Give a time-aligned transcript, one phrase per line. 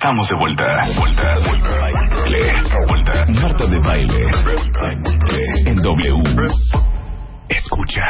[0.00, 0.84] Estamos de vuelta.
[0.96, 3.26] Vuelta, vuelta, vuelta.
[3.42, 4.26] Marta de baile.
[5.66, 6.22] En W.
[7.48, 8.02] Escucha.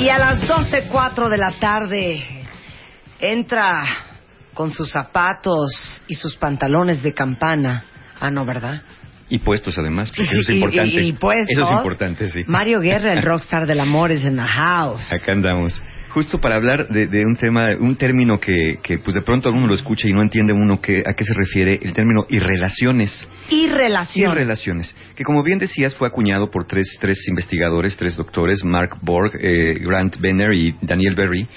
[0.00, 2.20] Y a las 12.04 de la tarde
[3.20, 3.84] entra
[4.52, 7.84] con sus zapatos y sus pantalones de campana.
[8.18, 8.82] Ah, no, ¿verdad?
[9.28, 11.02] Y puestos además, porque eso es Y- y- importante.
[11.04, 11.48] y puestos.
[11.56, 12.40] Eso es importante, sí.
[12.48, 15.12] Mario Guerra, el rockstar del amor, es en the house.
[15.12, 15.80] Acá andamos.
[16.12, 19.66] Justo para hablar de, de un tema, un término que, que pues de pronto uno
[19.66, 23.26] lo escucha y no entiende uno que, a qué se refiere, el término irrelaciones.
[23.48, 24.32] Y relación.
[24.32, 29.32] Irrelaciones, que como bien decías fue acuñado por tres, tres investigadores, tres doctores, Mark Borg,
[29.40, 31.48] eh, Grant Benner y Daniel Berry,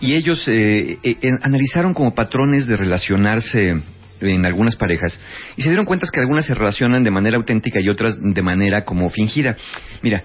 [0.00, 3.76] y ellos eh, eh, analizaron como patrones de relacionarse
[4.20, 5.20] en algunas parejas
[5.56, 8.84] y se dieron cuenta que algunas se relacionan de manera auténtica y otras de manera
[8.84, 9.56] como fingida.
[10.02, 10.24] Mira,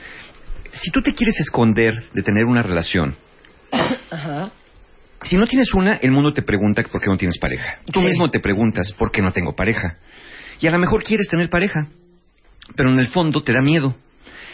[0.72, 3.16] si tú te quieres esconder de tener una relación,
[4.12, 4.52] Ajá.
[5.24, 7.80] si no tienes una, el mundo te pregunta por qué no tienes pareja.
[7.92, 8.06] Tú Sí.
[8.08, 9.98] mismo te preguntas por qué no tengo pareja.
[10.60, 11.88] Y a lo mejor quieres tener pareja,
[12.76, 13.96] pero en el fondo te da miedo.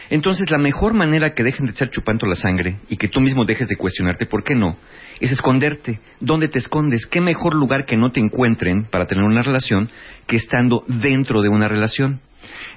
[0.09, 3.43] Entonces, la mejor manera que dejen de estar chupando la sangre y que tú mismo
[3.43, 4.77] dejes de cuestionarte por qué no,
[5.19, 5.99] es esconderte.
[6.21, 7.05] ¿Dónde te escondes?
[7.07, 9.89] ¿Qué mejor lugar que no te encuentren para tener una relación
[10.25, 12.21] que estando dentro de una relación?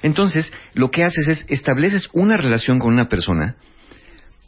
[0.01, 3.55] Entonces, lo que haces es estableces una relación con una persona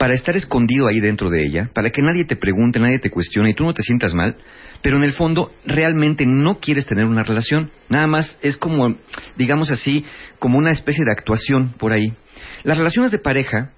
[0.04, 3.52] para estar escondido ahí dentro de ella, para que nadie te pregunte, nadie te cuestione
[3.52, 4.36] y tú no te sientas mal,
[4.82, 8.98] pero en el fondo realmente no quieres tener una relación, nada más es como,
[9.38, 10.04] digamos así,
[10.40, 12.12] como una especie de actuación por ahí.
[12.64, 13.72] Las relaciones de pareja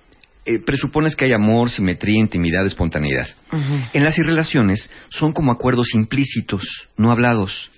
[0.48, 3.28] eh, presupones que hay amor, simetría, intimidad, espontaneidad.
[3.94, 6.64] En las irrelaciones son como acuerdos implícitos,
[6.98, 7.70] no hablados,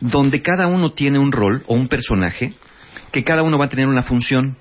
[0.00, 2.52] donde cada uno tiene un rol o un personaje,
[3.12, 4.56] que cada uno va a tener una función,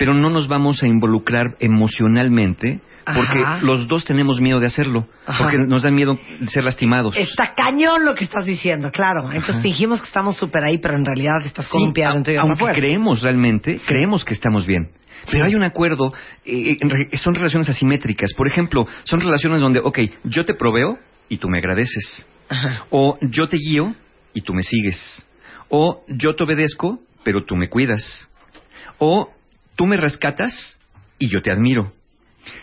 [0.00, 3.58] pero no nos vamos a involucrar emocionalmente porque Ajá.
[3.62, 5.42] los dos tenemos miedo de hacerlo, Ajá.
[5.44, 6.18] porque nos da miedo
[6.48, 7.14] ser lastimados.
[7.18, 9.30] Está cañón lo que estás diciendo, claro.
[9.30, 14.24] Entonces fingimos que estamos súper ahí, pero en realidad estás Sí, aunque creemos realmente, creemos
[14.24, 14.88] que estamos bien.
[15.30, 16.12] Pero hay un acuerdo,
[16.46, 18.32] eh, re- son relaciones asimétricas.
[18.34, 22.26] Por ejemplo, son relaciones donde, ok, yo te proveo y tú me agradeces.
[22.88, 23.94] O yo te guío
[24.32, 25.26] y tú me sigues.
[25.68, 28.28] O yo te obedezco, pero tú me cuidas.
[28.98, 29.30] O
[29.76, 30.78] tú me rescatas
[31.18, 31.92] y yo te admiro.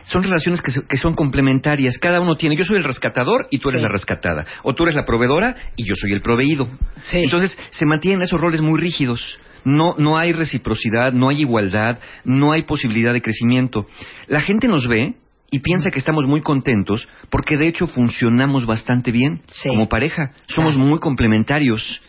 [0.06, 1.98] Son relaciones que, se- que son complementarias.
[2.00, 3.86] Cada uno tiene, yo soy el rescatador y tú eres Sí.
[3.88, 4.46] la rescatada.
[4.64, 6.68] O tú eres la proveedora y yo soy el proveído.
[7.06, 7.20] Sí.
[7.20, 9.38] Entonces se mantienen esos roles muy rígidos.
[9.64, 13.86] No, no hay reciprocidad, no hay igualdad, no hay posibilidad de crecimiento.
[14.28, 15.16] La gente nos ve
[15.52, 19.70] y piensa que estamos muy contentos porque de hecho funcionamos bastante bien Sí.
[19.70, 20.32] como pareja.
[20.48, 20.90] Somos Claro.
[20.90, 22.02] muy complementarios.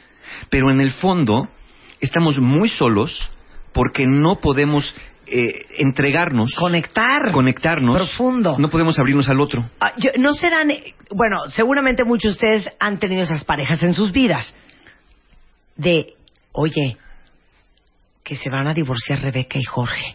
[0.50, 1.48] Pero en el fondo
[2.00, 3.28] estamos muy solos
[3.78, 4.92] porque no podemos
[5.28, 7.30] eh, entregarnos, Conectar.
[7.32, 7.96] conectarnos.
[7.96, 8.56] Profundo.
[8.58, 9.62] No podemos abrirnos al otro.
[9.78, 10.72] Ah, yo- no serán,
[11.14, 14.52] bueno, seguramente muchos de ustedes han tenido esas parejas en sus vidas.
[15.76, 16.14] De,
[16.50, 16.96] oye,
[18.24, 20.12] que se van a divorciar Rebeca y Jorge.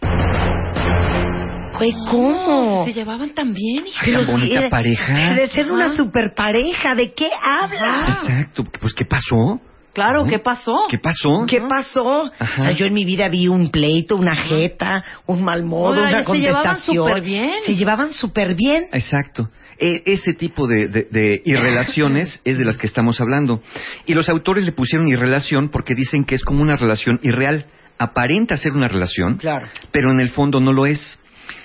[1.78, 2.84] Güey, ¿cómo?
[2.84, 4.02] Se llevaban tan bien, hija.
[4.04, 5.34] Pero bonita pareja.
[5.34, 5.96] De ser una Ajá.
[5.96, 8.24] super pareja, ¿de qué hablas?
[8.28, 8.64] Exacto.
[8.80, 9.58] Pues ¿qué pasó?
[9.94, 10.24] Claro.
[10.26, 10.74] ¿qué pasó?
[10.90, 11.46] ¿Qué pasó?
[11.48, 12.30] ¿Qué pasó?
[12.38, 12.60] Ajá.
[12.60, 16.08] O sea, yo en mi vida vi un pleito, una jeta, un mal modo, Oiga,
[16.08, 17.06] una se llevaban contestación.
[17.06, 17.50] superbién.
[17.64, 18.84] Se llevaban súper bien.
[18.92, 19.48] Exacto.
[19.78, 23.62] E- ese tipo de, de, de irrelaciones es de las que estamos hablando.
[24.06, 27.66] Y los autores le pusieron irrelación porque dicen que es como una relación irreal.
[27.98, 29.68] Aparenta ser una relación, Claro.
[29.92, 31.20] pero en el fondo no lo es.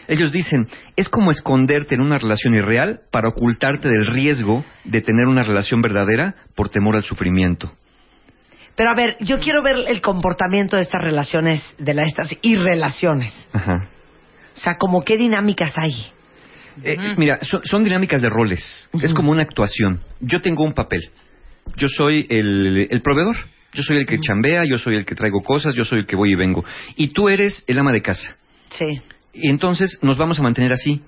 [0.08, 5.28] Ellos dicen, es como esconderte en una relación irreal para ocultarte del riesgo de tener
[5.28, 7.72] una relación verdadera por temor al sufrimiento.
[8.80, 13.34] Pero a ver, yo quiero ver el comportamiento de estas relaciones, de la, estas irrelaciones.
[13.52, 13.90] Ajá.
[14.54, 15.94] O sea, como qué dinámicas hay.
[16.86, 18.90] Eh, Mira, son, son dinámicas de roles.
[19.02, 20.02] Es como una actuación.
[20.22, 21.10] Yo tengo un papel.
[21.76, 23.36] Yo soy el, el proveedor.
[23.74, 26.16] Yo soy el que chambea, yo soy el que traigo cosas, yo soy el que
[26.16, 26.64] voy y vengo.
[26.96, 28.38] Y tú eres el ama de casa.
[28.72, 29.02] Sí.
[29.34, 31.04] Y entonces nos vamos a mantener así.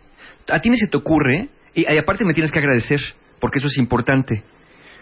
[0.49, 2.99] A ti ni se te ocurre, y, y aparte me tienes que agradecer,
[3.39, 4.43] porque eso es importante.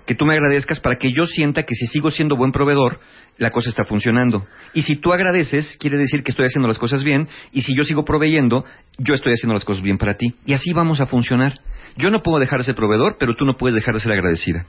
[0.05, 2.99] Que tú me agradezcas para que yo sienta que si sigo siendo buen proveedor,
[3.37, 4.45] la cosa está funcionando.
[4.73, 7.83] Y si tú agradeces, quiere decir que estoy haciendo las cosas bien, y si yo
[7.83, 8.65] sigo proveyendo,
[8.97, 10.33] yo estoy haciendo las cosas bien para ti.
[10.45, 11.53] Y así vamos a funcionar.
[11.95, 14.65] Yo no puedo dejar de ser proveedor, pero tú no puedes dejar de ser agradecida.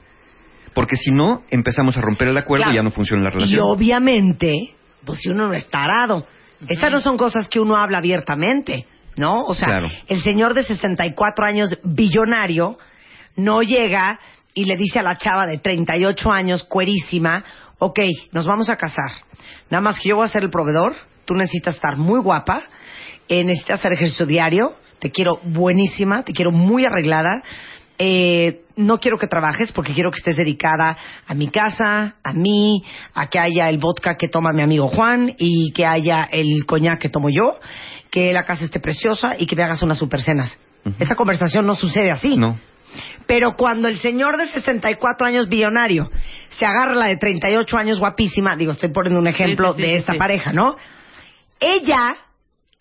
[0.73, 2.73] Porque si no, empezamos a romper el acuerdo Claro.
[2.73, 3.59] y ya no funciona la Y relación.
[3.63, 4.73] obviamente,
[5.05, 6.25] pues si uno no está arado.
[6.67, 8.85] Estas no son cosas que uno habla abiertamente,
[9.17, 9.43] ¿no?
[9.45, 9.87] O sea, Claro.
[10.07, 12.77] el señor de 64 años, billonario,
[13.35, 14.19] no llega
[14.53, 17.43] y le dice a la chava de 38 años, cuerísima,
[17.79, 17.99] ok,
[18.31, 19.11] nos vamos a casar.
[19.69, 20.93] Nada más que yo voy a ser el proveedor,
[21.25, 22.63] tú necesitas estar muy guapa,
[23.29, 27.43] eh, necesitas hacer ejercicio diario, te quiero buenísima, te quiero muy arreglada,
[27.97, 32.83] eh, no quiero que trabajes porque quiero que estés dedicada a mi casa, a mí,
[33.13, 36.99] a que haya el vodka que toma mi amigo Juan y que haya el coñac
[36.99, 37.59] que tomo yo,
[38.09, 40.57] que la casa esté preciosa y que me hagas unas supercenas.
[40.83, 40.95] Ujú.
[40.99, 42.37] Esa conversación no sucede así.
[42.37, 42.57] No.
[43.27, 46.09] Pero cuando el señor de 64 años billonario
[46.51, 49.87] se agarra la de 38 años guapísima, digo, estoy poniendo un ejemplo Sí, sí, sí,
[49.87, 50.17] de sí, esta sí.
[50.17, 50.75] pareja, ¿no?
[51.59, 52.09] Ella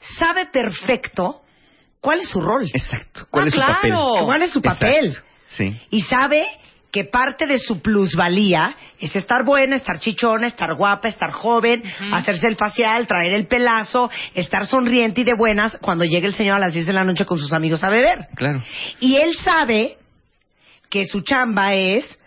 [0.01, 1.43] sabe perfecto
[2.01, 2.69] cuál es su rol.
[2.73, 3.27] Exacto.
[3.31, 3.75] ¿Cuál Ah, es su claro.
[3.75, 4.25] papel?
[4.25, 4.81] ¿Cuál es su Exacto.
[4.87, 5.17] papel?
[5.49, 5.81] Sí.
[5.91, 6.47] Y sabe
[6.93, 12.49] que parte de su plusvalía es estar buena, estar chichona, estar guapa, estar joven, hacerse
[12.49, 16.59] el facial, traer el pelazo, estar sonriente y de buenas cuando llegue el señor a
[16.59, 18.27] las 10 de la noche con sus amigos a beber.
[18.35, 18.65] Claro.
[18.99, 19.99] Y él sabe
[20.91, 22.19] que su chamba es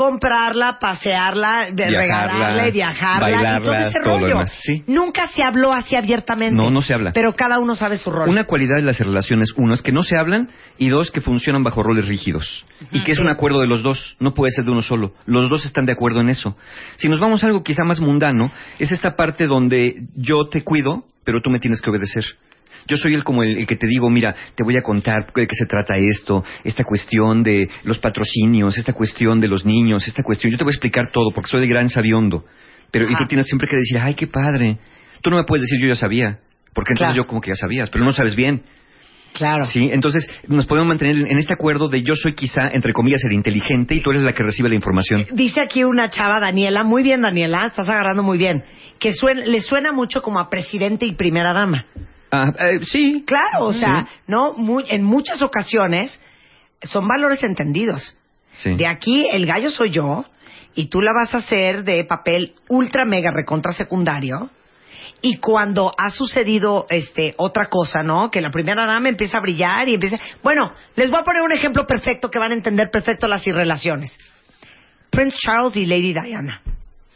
[0.00, 4.26] comprarla, pasearla, de Viajarla, regalarle, viajarla y todo ese todo rollo.
[4.28, 4.82] demás, sí.
[4.86, 6.54] Nunca se habló así abiertamente.
[6.54, 7.12] No, no se habla.
[7.12, 8.26] Pero cada uno sabe su rol.
[8.26, 10.48] Una cualidad de las relaciones, uno, es que no se hablan
[10.78, 12.64] y dos, que funcionan bajo roles rígidos.
[12.92, 15.12] Y que es un acuerdo de los dos, no puede ser de uno solo.
[15.26, 16.56] Los dos están de acuerdo en eso.
[16.96, 21.04] Si nos vamos a algo quizá más mundano, es esta parte donde yo te cuido,
[21.24, 22.24] pero tú me tienes que obedecer.
[22.86, 25.46] Yo soy el como el, el que te digo, mira, te voy a contar de
[25.46, 30.22] qué se trata esto, esta cuestión de los patrocinios, esta cuestión de los niños, esta
[30.22, 30.50] cuestión.
[30.52, 32.44] Yo te voy a explicar todo porque soy de gran sabiondo.
[32.90, 34.78] Pero y tú tienes siempre que decir, ay, qué padre.
[35.22, 36.38] Tú no me puedes decir yo ya sabía,
[36.74, 37.22] porque entonces Claro.
[37.22, 38.62] yo como que ya sabías, pero no sabes bien.
[39.32, 39.64] Claro.
[39.66, 43.32] Sí, entonces nos podemos mantener en este acuerdo de yo soy quizá, entre comillas, el
[43.32, 45.24] inteligente y tú eres la que recibe la información.
[45.32, 48.64] Dice aquí una chava, Daniela, muy bien Daniela, estás agarrando muy bien,
[48.98, 51.86] que suena- le suena mucho como a presidente y primera dama.
[52.30, 53.24] Ah, eh, sí.
[53.26, 54.16] Claro, o sea, Sí.
[54.28, 56.20] no Muy- en muchas ocasiones
[56.82, 58.16] son valores entendidos.
[58.52, 58.74] Sí.
[58.76, 60.24] De aquí el gallo soy yo
[60.74, 64.50] y tú la vas a hacer de papel ultra mega recontra secundario.
[65.22, 68.30] Y cuando ha sucedido este otra cosa, ¿no?
[68.30, 70.18] Que la primera dama empieza a brillar y empieza.
[70.42, 74.16] Bueno, les voy a poner un ejemplo perfecto que van a entender perfecto las irrelaciones.
[75.10, 76.62] Prince Charles y Lady Diana.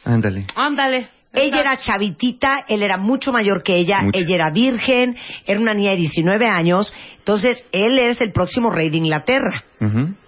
[0.04, 0.46] Ándale.
[0.54, 1.08] Ándale.
[1.34, 4.18] Ella era chavitita, él era mucho mayor que ella, Mucho.
[4.18, 5.16] ella era virgen,
[5.46, 9.64] era una niña de 19 años, entonces él es el próximo rey de Inglaterra,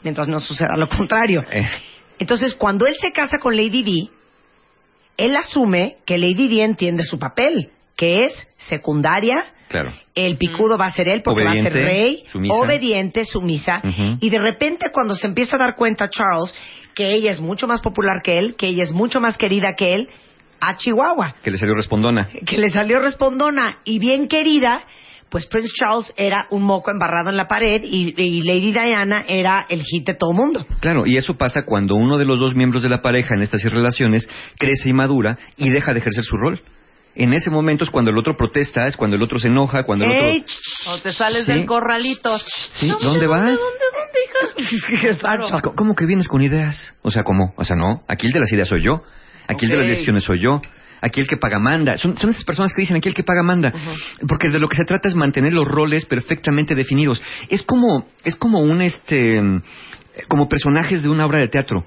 [0.03, 1.43] mientras no suceda lo contrario.
[1.50, 1.64] Eh,
[2.19, 4.11] Entonces, cuando él se casa con Lady Di,
[5.17, 9.93] él asume que Lady Di entiende su papel, que es secundaria, claro.
[10.14, 12.55] el picudo va a ser él porque va a ser rey, sumisa.
[12.55, 13.81] obediente, sumisa,
[14.20, 16.55] y de repente cuando se empieza a dar cuenta Charles
[16.94, 19.93] que ella es mucho más popular que él, que ella es mucho más querida que
[19.94, 20.08] él,
[20.61, 22.29] a Chihuahua, Que le salió respondona.
[22.47, 24.82] que le salió respondona y bien querida,
[25.29, 29.67] pues Prince Charles era un moco embarrado en la pared y, y Lady Diana era
[29.69, 30.64] el hit de todo mundo.
[30.81, 33.62] Claro, y eso pasa cuando uno de los dos miembros de la pareja en estas
[33.64, 36.61] relaciones crece y madura y deja de ejercer su rol.
[37.19, 40.05] En ese momento es cuando el otro protesta, es cuando el otro se enoja, cuando
[40.05, 40.44] el ¡Ey!
[40.85, 40.93] otro...
[40.93, 41.53] O te sales Sí.
[41.53, 42.38] del corralito.
[42.73, 43.58] Sí, ¿dónde vas?
[43.58, 43.58] ¿Dónde,
[44.58, 45.08] dónde, hija?
[45.12, 45.73] Exacto.
[45.75, 46.94] ¿Cómo que vienes con ideas?
[47.03, 47.55] O sea, ¿cómo?
[47.56, 48.03] O sea, no.
[48.06, 49.03] Aquí el de las ideas soy yo.
[49.48, 50.60] Aquí el de las decisiones soy yo.
[51.00, 51.96] Aquí el que paga manda.
[51.96, 53.72] Son, son estas personas que dicen aquí el que paga manda.
[54.26, 57.22] Porque de lo que se trata es mantener los roles perfectamente definidos.
[57.48, 59.41] Es como, es como un este,
[60.29, 61.84] como personajes de una obra de teatro.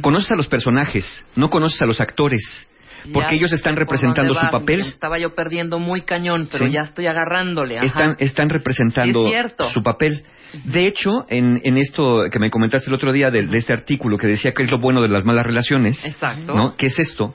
[0.00, 2.68] Conoces a los personajes, no conoces a los actores.
[3.12, 4.80] Porque Ya ellos están representando su papel.
[4.80, 6.72] Estaba yo perdiendo muy cañón, pero Sí.
[6.72, 7.78] ya estoy agarrándole.
[7.78, 7.86] ajá.
[7.86, 10.22] están, están representando Es su papel.
[10.64, 14.16] De hecho, en, en esto que me comentaste el otro día de, de este artículo
[14.18, 16.54] que decía que es lo bueno de las malas relaciones, Exacto.
[16.54, 16.74] ¿no?
[16.76, 17.34] ¿Qué es esto?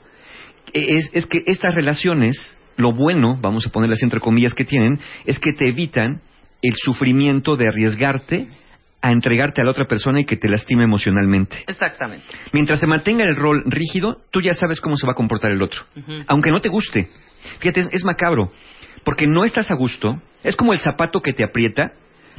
[0.72, 5.38] Es, es que estas relaciones, lo bueno, vamos a ponerlas entre comillas que tienen, es
[5.38, 6.20] que te evitan
[6.62, 8.48] el sufrimiento de arriesgarte
[9.00, 11.64] a entregarte a la otra persona y que te lastime emocionalmente.
[11.66, 12.26] Exactamente.
[12.52, 15.62] Mientras se mantenga el rol rígido, tú ya sabes cómo se va a comportar el
[15.62, 15.82] otro.
[16.26, 17.10] Aunque no te guste.
[17.60, 18.50] Fíjate, es, es macabro.
[19.04, 20.20] Porque no estás a gusto.
[20.42, 21.92] Es como el zapato que te aprieta,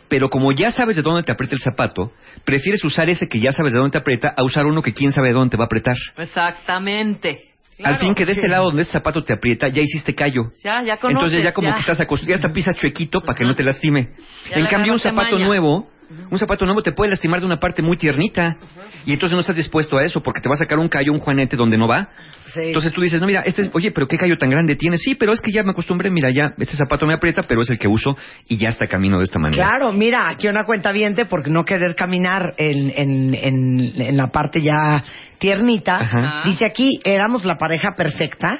[0.09, 2.11] pero como ya sabes de dónde te aprieta el zapato,
[2.43, 5.11] prefieres usar ese que ya sabes de dónde te aprieta a usar uno que quién
[5.11, 5.95] sabe de dónde te va a apretar.
[6.17, 7.47] Exactamente.
[7.83, 10.51] Al fin que de este lado donde ese zapato te aprieta, ya hiciste callo.
[10.63, 11.17] Ya, ya conoces.
[11.17, 11.75] Entonces ya como ya.
[11.75, 14.09] que estás acostumbrado, ya hasta pisas chuequito para que no te lastime.
[14.49, 15.45] Ya en cambio un zapato maña.
[15.45, 15.87] nuevo
[16.31, 18.57] Un zapato nuevo te puede lastimar de una parte muy tiernita.
[19.05, 21.19] Y entonces no estás dispuesto a eso porque te va a sacar un callo, un
[21.19, 22.09] juanete donde no va.
[22.45, 22.61] Sí.
[22.65, 24.97] Entonces tú dices, no, mira, este es, oye, pero qué callo tan grande tiene.
[24.97, 27.69] Sí, pero es que ya me acostumbré, mira, ya, este zapato me aprieta, pero es
[27.69, 29.67] el que uso y ya está camino de esta manera.
[29.67, 34.27] Claro, mira, aquí una cuenta viente porque no querer caminar en, en, en, en la
[34.27, 35.03] parte ya
[35.37, 35.99] tiernita.
[35.99, 36.41] Ajá.
[36.45, 38.59] Dice aquí, éramos la pareja perfecta,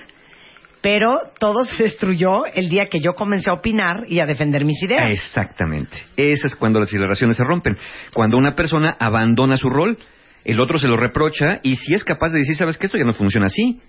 [0.82, 4.82] pero todo se destruyó el día que yo comencé a opinar y a defender mis
[4.84, 5.12] ideas.
[5.12, 5.98] Exactamente.
[6.16, 7.78] Esa es cuando las relaciones se rompen.
[8.14, 9.98] Cuando una persona abandona su rol,
[10.46, 13.06] el otro se lo reprocha y si es capaz de decir, sabes que esto ya
[13.06, 13.82] no funciona así.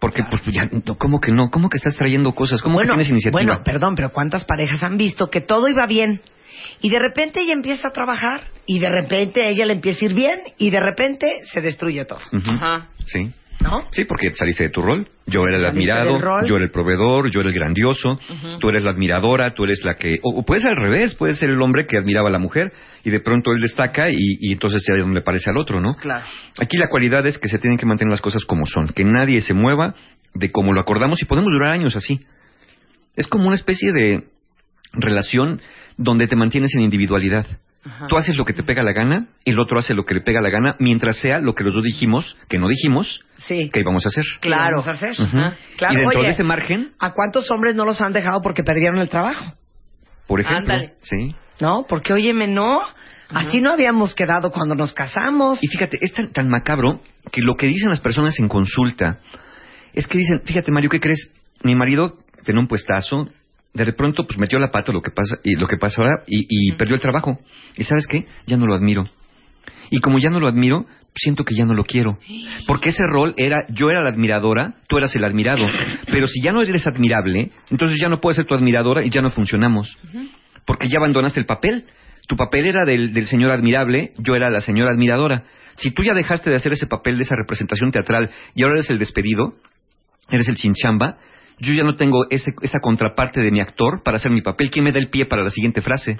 [0.00, 1.50] Porque, pues, ya, no, ¿cómo que no?
[1.50, 2.60] ¿Cómo que estás trayendo cosas?
[2.60, 3.40] ¿Cómo bueno, que tienes iniciativa?
[3.40, 6.20] bueno, perdón, pero ¿cuántas parejas han visto que todo iba bien?
[6.82, 10.08] Y de repente ella empieza a trabajar, y de repente a ella le empieza a
[10.08, 12.20] ir bien, y de repente se destruye todo.
[12.32, 12.88] Ajá.
[13.06, 13.30] Sí.
[13.60, 13.88] ¿No?
[13.92, 15.08] Sí, porque saliste de tu rol.
[15.26, 18.18] Yo era el admirado, yo era el proveedor, yo era el grandioso,
[18.60, 20.18] tú eres la admiradora, tú eres la que...
[20.22, 22.72] O, o puede ser al revés, puede ser el hombre que admiraba a la mujer
[23.04, 25.94] y de pronto él destaca y, y entonces se le parece al otro, ¿no?
[25.94, 26.26] Claro.
[26.60, 29.40] Aquí la cualidad es que se tienen que mantener las cosas como son, que nadie
[29.40, 29.94] se mueva
[30.34, 32.20] de como lo acordamos y podemos durar años así.
[33.16, 34.24] Es como una especie de
[34.92, 35.62] relación
[35.96, 37.46] donde te mantienes en individualidad.
[38.08, 40.20] Tú haces lo que te pega la gana y el otro hace lo que le
[40.22, 43.68] pega la gana mientras sea lo que los dos dijimos, que no dijimos, Sí.
[43.72, 44.24] que íbamos a hacer.
[44.40, 44.78] Claro.
[44.78, 45.10] Vamos a hacer.
[45.26, 45.36] Ujú.
[45.38, 45.56] Ajá.
[45.76, 48.62] Claro, y dentro oye, de ese margen, ¿A cuántos hombres no los han dejado porque
[48.62, 49.52] perdieron el trabajo?
[50.26, 50.94] por ejemplo, Ándale.
[51.02, 51.34] sí.
[51.60, 51.84] ¿No?
[51.86, 52.80] Porque, óyeme, no.
[53.28, 55.62] Así no habíamos quedado cuando nos casamos.
[55.62, 57.00] Y fíjate, es tan, tan macabro
[57.32, 59.18] que lo que dicen las personas en consulta
[59.92, 61.30] es que dicen, fíjate Mario, ¿qué crees?
[61.62, 63.28] Mi marido tenía un puestazo,
[63.74, 66.46] de pronto pues metió la pata lo que pasa y lo que pasa ahora y,
[66.48, 67.40] y perdió el trabajo.
[67.76, 68.26] Y sabes qué?
[68.46, 69.04] Ya no lo admiro.
[69.90, 72.18] Y como ya no lo admiro, siento que ya no lo quiero.
[72.66, 75.66] Porque ese rol era, yo era la admiradora, tú eras el admirado.
[76.06, 79.20] Pero si ya no eres admirable, entonces ya no puedes ser tu admiradora y ya
[79.20, 79.96] no funcionamos.
[80.66, 81.84] Porque ya abandonaste el papel.
[82.26, 85.44] Tu papel era del, del señor admirable, yo era la señora admiradora.
[85.76, 88.90] Si tú ya dejaste de hacer ese papel de esa representación teatral y ahora eres
[88.90, 89.54] el despedido,
[90.30, 91.18] eres el chinchamba,
[91.58, 94.70] yo ya no tengo ese- esa contraparte de mi actor para hacer mi papel.
[94.70, 96.16] ¿Quién me da el pie para la siguiente frase?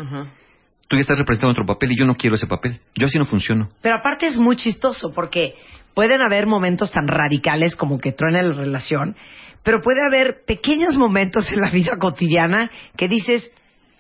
[0.87, 2.79] Tú ya estás representando otro papel y yo no quiero ese papel.
[2.95, 3.71] Yo así no funciono.
[3.81, 5.55] Pero aparte es muy chistoso porque
[5.95, 9.17] pueden haber momentos tan radicales como que truena la relación,
[9.62, 13.50] pero puede haber pequeños momentos en la vida cotidiana que dices,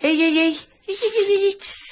[0.00, 0.56] ey, ey, ey,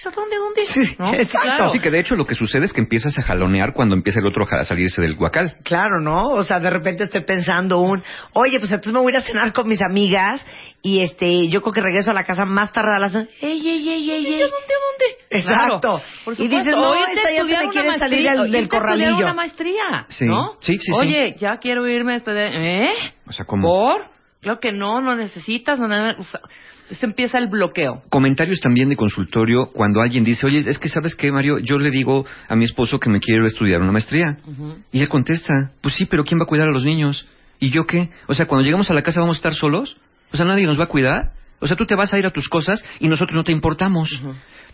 [0.05, 0.67] ¿A dónde, dónde?
[0.67, 1.15] Sí, ¿No?
[1.19, 1.49] exacto.
[1.57, 1.71] Claro.
[1.71, 4.27] Sí, que de hecho lo que sucede es que empiezas a jalonear cuando empieza el
[4.27, 5.57] otro a salirse del guacal.
[5.65, 6.29] Claro, ¿no?
[6.29, 8.03] O sea, de repente estoy pensando un,
[8.35, 10.45] oye, pues entonces me voy a ir a cenar con mis amigas
[10.83, 13.15] y este, yo creo que regreso a la casa más tarde a las...
[13.15, 14.43] ¡Ey, ey, ey, ey, ey!
[14.43, 15.17] ¿A dónde, a dónde?
[15.31, 15.81] Exacto.
[15.99, 18.51] Claro, por Y dices, no, esta a ya se me una quiere salir maestría, del-
[18.53, 19.17] del estudiar corralillo.
[19.17, 20.27] una maestría, Sí.
[20.27, 20.57] ¿no?
[20.61, 20.93] Sí, sí, sí.
[20.93, 22.51] Oye, ya quiero irme a estudiar.
[22.53, 22.91] ¿Eh?
[23.27, 23.69] O sea, como...
[23.69, 24.03] ¿Por?
[24.43, 25.79] Claro que no, no necesitas.
[25.79, 26.41] No, no, o sea,
[26.91, 28.03] se empieza el bloqueo.
[28.11, 31.91] Comentarios también de consultorio cuando alguien dice, oye, es que sabes qué, Mario, yo le
[31.91, 34.37] digo a mi esposo que me quiero estudiar una maestría.
[34.91, 37.27] Y él contesta, pues sí, pero ¿quién va a cuidar a los niños?
[37.61, 38.11] ¿Y yo qué?
[38.27, 39.97] O sea, cuando llegamos a la casa vamos a estar solos.
[40.33, 41.33] O sea, nadie nos va a cuidar.
[41.61, 44.21] O sea, tú te vas a ir a tus cosas y nosotros no te importamos.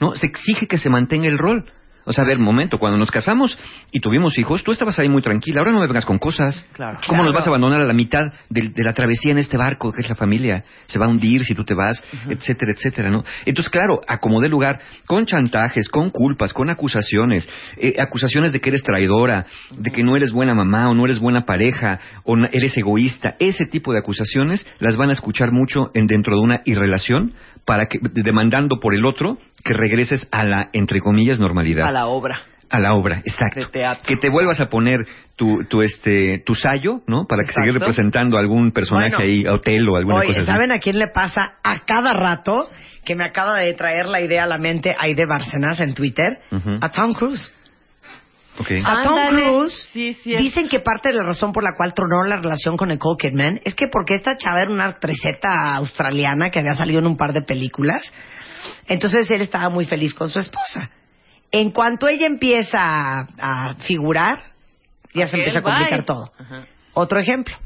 [0.00, 0.14] ¿No?
[0.14, 1.70] Se exige que se mantenga el rol.
[2.08, 3.58] O sea, a ver, momento, cuando nos casamos
[3.92, 5.60] y tuvimos hijos, tú estabas ahí muy tranquila.
[5.60, 6.66] Ahora no me vengas con cosas.
[6.72, 6.94] Claro.
[7.06, 7.24] ¿Cómo Claro.
[7.24, 10.00] nos vas a abandonar a la mitad del- de, la travesía en este barco que
[10.00, 10.64] es la familia?
[10.86, 13.24] Se va a hundir si tú te vas, etcétera, etcétera, ¿no?
[13.44, 18.82] Entonces, claro, acomodé lugar con chantajes, con culpas, con acusaciones, eh, acusaciones de que eres
[18.82, 19.44] traidora,
[19.76, 23.34] de que no eres buena mamá o no eres buena pareja o no- eres egoísta.
[23.38, 27.34] Ese tipo de acusaciones las van a escuchar mucho en dentro de una irrelación
[27.64, 31.86] para que demandando por el otro que regreses a la entre comillas normalidad.
[31.86, 32.40] A la obra.
[32.70, 33.60] A la obra, exacto.
[33.60, 34.04] De teatro.
[34.06, 34.98] Que te vuelvas a poner
[35.36, 37.24] tu, tu, este, tu sayo, ¿no?
[37.26, 37.86] Para que seguir Exacto.
[37.86, 39.24] representando a algún personaje Bueno.
[39.24, 40.50] ahí, hotel o alguna Oye, cosa así.
[40.50, 42.68] ¿saben a quién le pasa a cada rato
[43.06, 46.40] que me acaba de traer la idea a la mente Aide Bárcenas en Twitter?
[46.50, 46.76] Ujú.
[46.82, 47.54] A Tom Cruise.
[48.58, 48.72] Ok.
[48.84, 49.42] A Tom Ándale.
[49.44, 50.40] Cruise Sí, sí es.
[50.40, 53.60] dicen que parte de la razón por la cual tronó la relación con Nicole Kidman
[53.64, 57.32] es que porque esta chava era una treseta australiana que había salido en un par
[57.32, 58.02] de películas,
[58.86, 60.90] entonces él estaba muy feliz con su esposa.
[61.50, 64.42] En cuanto ella empieza a, a figurar,
[65.14, 66.02] ya se empieza a complicar bye.
[66.04, 66.32] todo.
[66.38, 66.66] Ajá.
[66.94, 67.56] Otro ejemplo.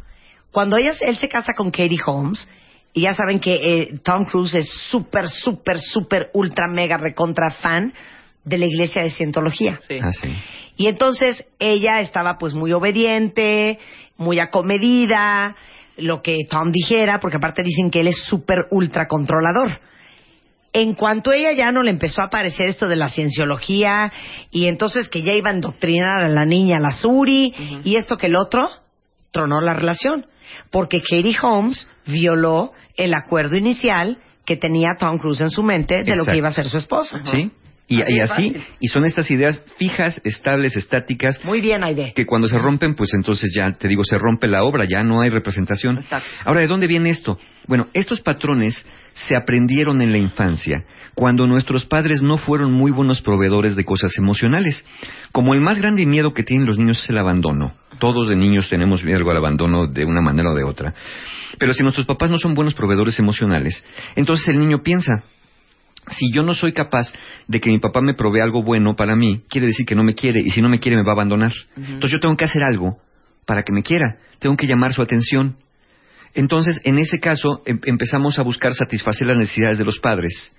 [0.50, 2.46] Cuando ella, él se casa con Katie Holmes,
[2.92, 7.92] y ya saben que eh, Tom Cruise es súper, súper, súper, ultra, mega, recontra fan
[8.44, 9.80] de la iglesia de Cientología.
[9.88, 9.99] Sí.
[10.02, 10.28] Ah, sí.
[10.76, 13.78] Y entonces ella estaba pues muy obediente,
[14.16, 15.56] muy acomedida,
[15.96, 19.80] lo que Tom dijera, porque aparte dicen que él es súper ultra controlador.
[20.72, 24.11] En cuanto ella ya no le empezó a aparecer esto de la cienciología
[24.50, 27.52] y entonces que ya iba a endoctrinar a la niña, a la Suri,
[27.84, 28.70] y esto que el otro,
[29.32, 30.26] tronó la relación.
[30.70, 36.16] Porque Katie Holmes violó el acuerdo inicial que tenía Tom Cruise en su mente de
[36.16, 37.18] lo que iba a ser su esposo.
[37.26, 37.50] Sí.
[37.92, 42.12] Y, Así y así, son estas ideas fijas, estables, estáticas, Muy bien, Aide.
[42.14, 45.20] que cuando se rompen, pues entonces ya, te digo, se rompe la obra, ya no
[45.20, 45.99] hay representación.
[45.99, 46.28] Exacto.
[46.44, 47.38] Ahora, ¿de dónde viene esto?
[47.66, 50.84] Bueno, estos patrones se aprendieron en la infancia,
[51.14, 54.84] cuando nuestros padres no fueron muy buenos proveedores de cosas emocionales.
[55.30, 57.75] Como el más grande miedo que tienen los niños es el abandono.
[57.99, 60.94] Todos de niños tenemos miedo al abandono de una manera o de otra.
[61.58, 63.84] Pero si nuestros papás no son buenos proveedores emocionales,
[64.16, 65.25] entonces el niño piensa,
[66.09, 67.12] si yo no soy capaz
[67.49, 70.14] de que mi papá me provee algo bueno para mí, quiere decir que no me
[70.14, 71.52] quiere, y si no me quiere me va a abandonar.
[71.76, 72.99] Entonces yo tengo que hacer algo
[73.47, 75.56] para que me quiera, tengo que llamar su atención.
[76.35, 80.54] Entonces, en ese caso, em- empezamos a buscar satisfacer las necesidades de los padres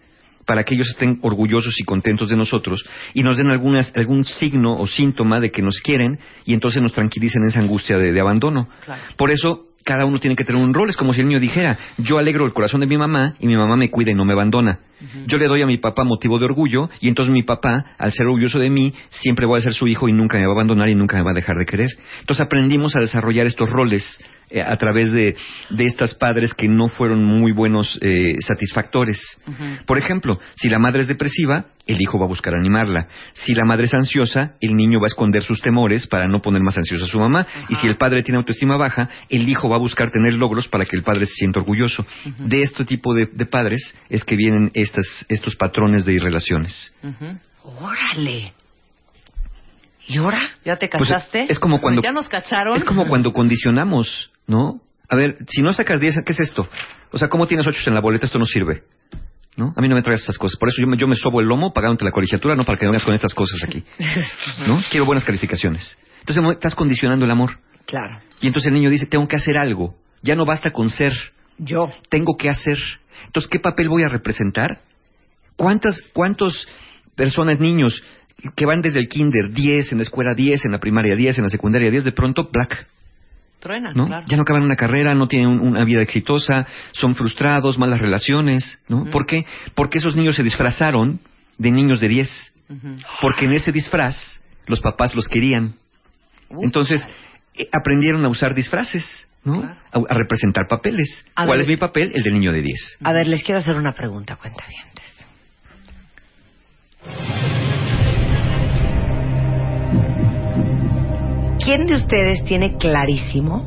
[0.46, 2.84] para que ellos estén orgullosos y contentos de nosotros
[3.14, 6.92] y nos den algunas, algún signo o síntoma de que nos quieren y entonces nos
[6.92, 8.68] tranquilicen esa angustia de, de abandono.
[8.86, 9.02] Claro.
[9.18, 10.90] Por eso, cada uno tiene que tener un rol.
[10.90, 13.56] Es como si el niño dijera, yo alegro el corazón de mi mamá y mi
[13.56, 14.80] mamá me cuida y no me abandona.
[15.28, 18.28] Yo le doy a mi papá motivo de orgullo y entonces mi papá, al ser
[18.28, 20.90] orgulloso de mí, siempre voy a ser su hijo y nunca me va a abandonar
[20.90, 21.90] y nunca me va a dejar de querer.
[22.20, 24.20] Entonces aprendimos a desarrollar estos roles
[24.50, 25.36] eh, a través de,
[25.72, 29.18] de estas padres que no fueron muy buenos eh, satisfactores.
[29.86, 33.08] Por ejemplo, si la madre es depresiva, el hijo va a buscar animarla.
[33.34, 36.62] Si la madre es ansiosa, el niño va a esconder sus temores para no poner
[36.62, 37.46] más ansiosa a su mamá.
[37.70, 40.86] Y si el padre tiene autoestima baja, el hijo va a buscar tener logros para
[40.86, 42.06] que el padre se sienta orgulloso.
[42.38, 46.94] De este tipo de, de padres es que vienen estas, estos patrones de irrelaciones.
[47.64, 48.54] Órale.
[50.08, 50.40] ¿Y ahora?
[50.66, 51.46] ¿Ya te Pues, cachaste?
[51.50, 52.76] es como cuando- ¿Ya nos cacharon?
[52.76, 54.82] Es como cuando condicionamos, ¿no?
[55.10, 56.68] A ver, si no sacas 10, ¿qué es esto?
[57.12, 58.26] O sea, ¿cómo tienes 8 en la boleta?
[58.26, 58.84] Esto no sirve.
[59.56, 59.72] ¿No?
[59.78, 60.58] A mí no me traigas esas cosas.
[60.58, 62.86] Por eso yo me, yo me sobo el lomo pagándote la colegiatura, no para que
[62.86, 63.84] no vengas con estas cosas aquí.
[64.68, 64.82] ¿No?
[64.90, 65.96] Quiero buenas calificaciones.
[66.22, 67.60] Entonces estás condicionando el amor.
[67.86, 68.20] Claro.
[68.42, 69.96] Y entonces el niño dice, tengo que hacer algo.
[70.24, 71.14] Ya no basta con ser.
[71.58, 71.92] Yo.
[72.10, 72.78] Tengo que hacer.
[73.26, 74.80] Entonces, ¿qué papel voy a representar?
[75.56, 76.68] ¿Cuántas, cuántos
[77.16, 78.04] personas, niños,
[78.56, 81.44] que van desde el kinder, 10 en la escuela, 10 en la primaria, 10 en
[81.44, 82.88] la secundaria, 10 de pronto, black,
[83.60, 84.08] Truenan, ¿no?
[84.08, 84.26] claro.
[84.28, 88.78] Ya no acaban una carrera, no tienen un- una vida exitosa, son frustrados, malas relaciones,
[88.90, 89.06] ¿no?
[89.06, 89.46] ¿Por qué?
[89.74, 91.22] Porque esos niños se disfrazaron
[91.58, 92.54] de niños de 10.
[92.68, 92.96] Ujú.
[93.22, 94.18] Porque en ese disfraz
[94.68, 95.76] los papás los querían.
[96.62, 97.08] Entonces,
[97.56, 99.62] eh, aprendieron a usar disfraces, ¿no?
[99.62, 99.76] Claro.
[99.92, 101.26] A, a representar papeles.
[101.36, 101.62] A ¿Cuál ver.
[101.62, 102.12] es mi papel?
[102.16, 102.98] El del niño de 10.
[103.04, 104.94] A ver, les quiero hacer una pregunta, cuenta bien.
[111.64, 113.64] ¿Quién de ustedes tiene clarísimo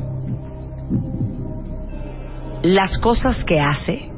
[2.61, 4.11] las cosas que hace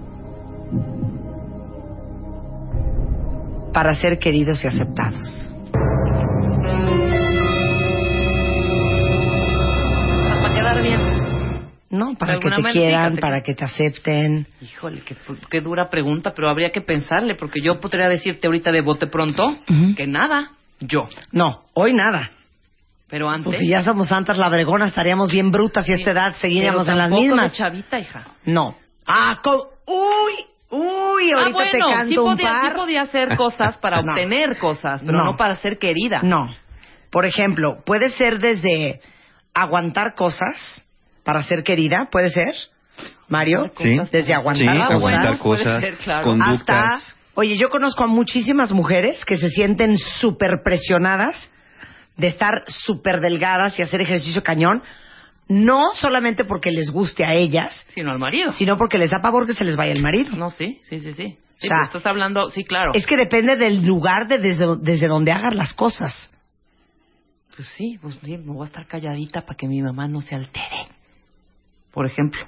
[3.73, 5.53] para ser queridos y aceptados?
[11.91, 14.47] No, para que te manera, quieran, fíjate para que- te acepten.
[14.61, 15.15] Híjole, qué,
[15.49, 19.45] qué dura pregunta, pero habría que pensarle, porque yo podría decirte ahorita de bote pronto
[19.47, 19.95] Ujú.
[19.95, 21.07] que nada, yo.
[21.31, 22.29] No, hoy nada.
[23.09, 23.45] Pero antes...
[23.45, 26.97] Pues si ya somos santas labregonas, estaríamos bien brutas y a esta edad seguiríamos en
[26.97, 27.53] las tampoco de mismas.
[27.53, 28.23] chavita, hija.
[28.45, 28.75] No.
[29.07, 30.33] Ah, co- uy,
[30.69, 32.61] uy, ahorita ah, bueno, te canto sí, un podía, par.
[32.71, 34.11] sí podía hacer cosas para No.
[34.11, 35.23] obtener cosas, pero No.
[35.25, 35.35] no.
[35.37, 36.19] para ser querida.
[36.21, 36.53] No.
[37.09, 39.01] Por ejemplo, puede ser desde
[39.55, 40.85] aguantar cosas
[41.29, 42.55] para ser querida, puede ser,
[43.27, 43.71] Mario.
[43.77, 43.95] Sí.
[44.11, 44.91] Desde aguantar Sí, cosas.
[44.95, 46.23] aguantar puede cosas, ser, claro.
[46.23, 46.91] conductas.
[46.93, 51.35] hasta oye yo conozco a muchísimas mujeres que se sienten súper presionadas
[52.17, 54.81] de estar súper delgadas y hacer ejercicio cañón
[55.47, 58.51] no solamente porque les guste a ellas Sino al marido.
[58.53, 61.11] sino porque les da pavor que se les vaya el marido No, sí, sí, sí,
[61.13, 61.37] sí.
[61.59, 62.91] Sí, O sea, estás hablando, sí, claro.
[62.95, 66.31] es que depende del lugar de desde, desde donde hagas las cosas
[67.55, 70.33] Pues sí, pues sí, me voy a estar calladita para que mi mamá no se
[70.35, 70.87] altere.
[71.91, 72.41] Por ejemplo.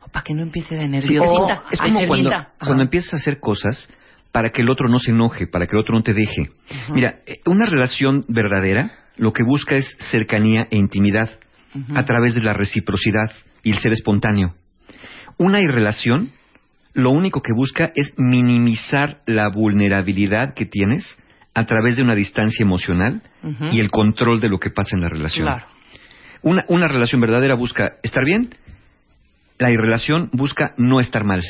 [0.00, 1.64] O para que no empiece de Sí, nerviosita.
[1.70, 3.88] es como cuando, cuando empiezas a hacer cosas
[4.32, 6.50] para que el otro no se enoje, para que el otro no te deje.
[6.92, 11.30] Mira, eh, una relación verdadera lo que busca es cercanía e intimidad
[11.94, 13.30] a través de la reciprocidad
[13.62, 14.54] y el ser espontáneo.
[15.38, 16.32] Una irrelación
[16.94, 21.18] lo único que busca es minimizar la vulnerabilidad que tienes
[21.54, 23.22] a través de una distancia emocional
[23.70, 25.46] y el control de lo que pasa en la relación.
[25.46, 25.66] Claro.
[26.42, 28.54] Una, una relación verdadera busca estar bien,
[29.62, 31.42] la irrelación busca no estar mal.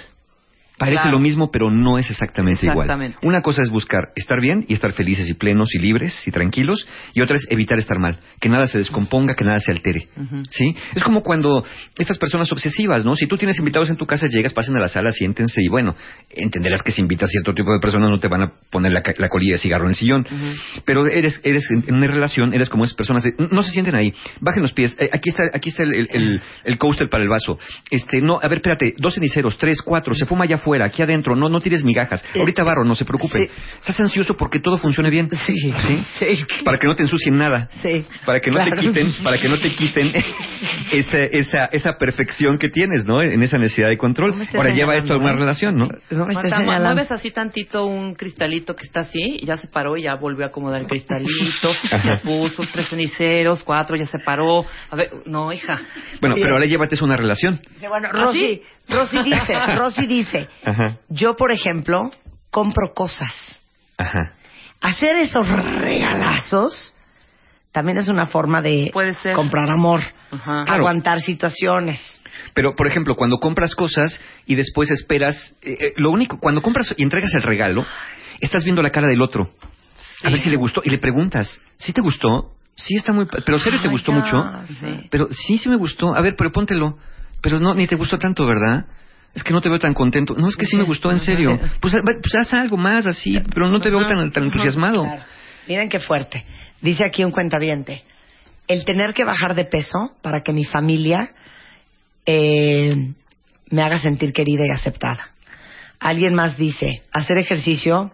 [0.84, 1.12] Parece Claro.
[1.12, 3.16] lo mismo, pero no es exactamente, Exactamente.
[3.20, 3.28] igual.
[3.34, 6.86] Una cosa es buscar estar bien y estar felices y plenos y libres y tranquilos,
[7.14, 10.08] y otra es evitar estar mal, que nada se descomponga, que nada se altere.
[10.50, 10.74] ¿Sí?
[10.94, 11.64] Es como cuando
[11.98, 13.14] estas personas obsesivas, ¿no?
[13.14, 15.94] Si tú tienes invitados en tu casa, llegas, pasen a la sala, siéntense y bueno,
[16.30, 19.02] entenderás que si invitas a cierto tipo de personas no te van a poner la,
[19.18, 20.26] la colilla de cigarro en el sillón.
[20.84, 23.94] Pero eres, eres en en una relación, eres como esas personas de, no se sienten
[23.94, 27.22] ahí, bajen los pies, eh, aquí está, aquí está el, el, el- el coaster para
[27.22, 27.58] el vaso.
[27.90, 30.71] Este, no, a ver, espérate, dos ceniceros, tres, cuatro, se fuma allá afuera.
[30.72, 32.24] Afuera, aquí adentro, no, no tires migajas.
[32.34, 33.38] Ahorita barro, no se preocupe.
[33.38, 33.50] Sí.
[33.80, 35.28] Estás ansioso porque todo funcione bien.
[35.44, 36.04] Sí, ¿Sí?
[36.18, 36.46] sí.
[36.64, 37.68] Para que no te ensucien nada.
[37.82, 38.70] Sí, Para que no claro.
[38.74, 40.12] te quiten, para que no te quiten
[40.92, 43.20] esa, esa, esa perfección que tienes, ¿no?
[43.20, 44.38] En esa necesidad de control.
[44.38, 45.36] No Ahora lleva esto a una ¿eh?
[45.36, 45.88] relación, ¿no?
[46.10, 49.96] No me Marta, mueves así tantito un cristalito que está así, y ya se paró
[49.96, 51.72] y ya volvió a acomodar el cristalito,
[52.04, 54.64] ya puso tres ceniceros, cuatro, ya se paró.
[54.90, 55.80] A ver, no, hija.
[56.20, 57.60] Bueno, pero ahora llévate eso a una relación.
[57.78, 58.62] Sí, Bueno, ¿Ah, sí?
[58.88, 60.98] Rosy dice, Rosy dice, Ajá.
[61.08, 62.10] yo por ejemplo
[62.50, 63.60] compro cosas.
[63.98, 64.34] Ajá.
[64.80, 66.94] Hacer esos regalazos
[67.70, 69.34] también es una forma de Puede ser.
[69.34, 70.64] comprar amor, Ajá.
[70.64, 70.72] Claro.
[70.80, 72.00] aguantar situaciones.
[72.54, 76.94] Pero, por ejemplo, cuando compras cosas y después esperas, eh, eh, lo único, cuando compras
[76.96, 77.84] y entregas el regalo,
[78.40, 79.50] estás viendo la cara del otro.
[80.24, 82.52] A ver si le gustó y le preguntas, ¿sí te gustó?
[82.74, 83.26] Sí, está muy...
[83.26, 84.66] ¿Pero serio te Ay, gustó ya, mucho?
[84.80, 85.06] sí.
[85.10, 86.14] Pero sí, sí me gustó.
[86.14, 86.98] A ver, pero póntelo.
[87.42, 88.86] Pero no, ni te gustó tanto, ¿verdad?
[89.34, 90.34] Es que no te veo tan contento.
[90.36, 91.58] No, es que sí me gustó, en serio.
[91.80, 95.02] Pues, ah, pues haz algo más así, pero no te veo tan, tan entusiasmado.
[95.04, 95.22] Claro.
[95.68, 96.44] Miren qué fuerte.
[96.80, 98.02] Dice aquí un cuentaviente.
[98.68, 101.30] El tener que bajar de peso para que mi familia
[102.26, 102.94] eh,
[103.70, 105.30] me haga sentir querida y aceptada.
[105.98, 108.12] Alguien más dice, hacer ejercicio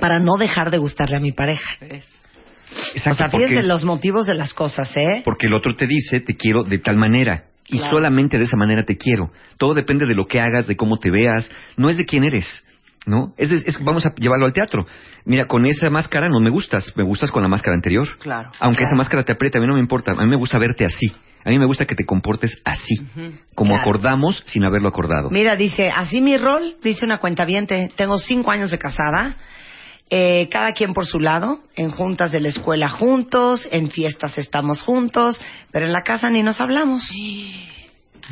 [0.00, 1.70] para no dejar de gustarle a mi pareja.
[1.80, 5.22] Exacto, o sea, porque- fíjense los motivos de las cosas, ¿eh?
[5.24, 7.44] Porque el otro te dice, te quiero de tal manera.
[7.72, 7.90] Y Claro.
[7.90, 9.30] solamente de esa manera te quiero.
[9.58, 11.50] Todo depende de lo que hagas, de cómo te veas.
[11.76, 12.64] No es de quién eres.
[13.06, 13.32] ¿No?
[13.38, 14.86] Es, es- vamos a llevarlo al teatro.
[15.24, 16.92] Mira, con esa máscara no me gustas.
[16.96, 18.06] Me gustas con la máscara anterior.
[18.18, 18.50] Claro.
[18.60, 18.88] Aunque Claro.
[18.90, 20.12] esa máscara te aprieta, a mí no me importa.
[20.12, 21.06] A mí me gusta verte así.
[21.42, 22.96] A mí me gusta que te comportes así.
[23.54, 23.82] Como Claro.
[23.82, 25.30] acordamos sin haberlo acordado.
[25.30, 29.36] Mira, dice, así mi rol, dice una cuentaviente, tengo cinco años de casada,
[30.10, 34.82] eh, cada quien por su lado, en juntas de la escuela juntos, en fiestas estamos
[34.82, 37.08] juntos, pero en la casa ni nos hablamos.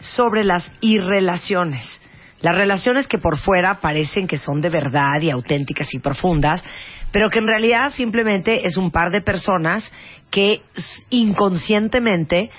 [0.00, 2.00] sobre las irrelaciones.
[2.40, 6.64] Las relaciones que por fuera parecen que son de verdad y auténticas y profundas,
[7.12, 9.92] pero que en realidad simplemente es un par de personas
[10.30, 10.62] que
[11.10, 12.50] inconscientemente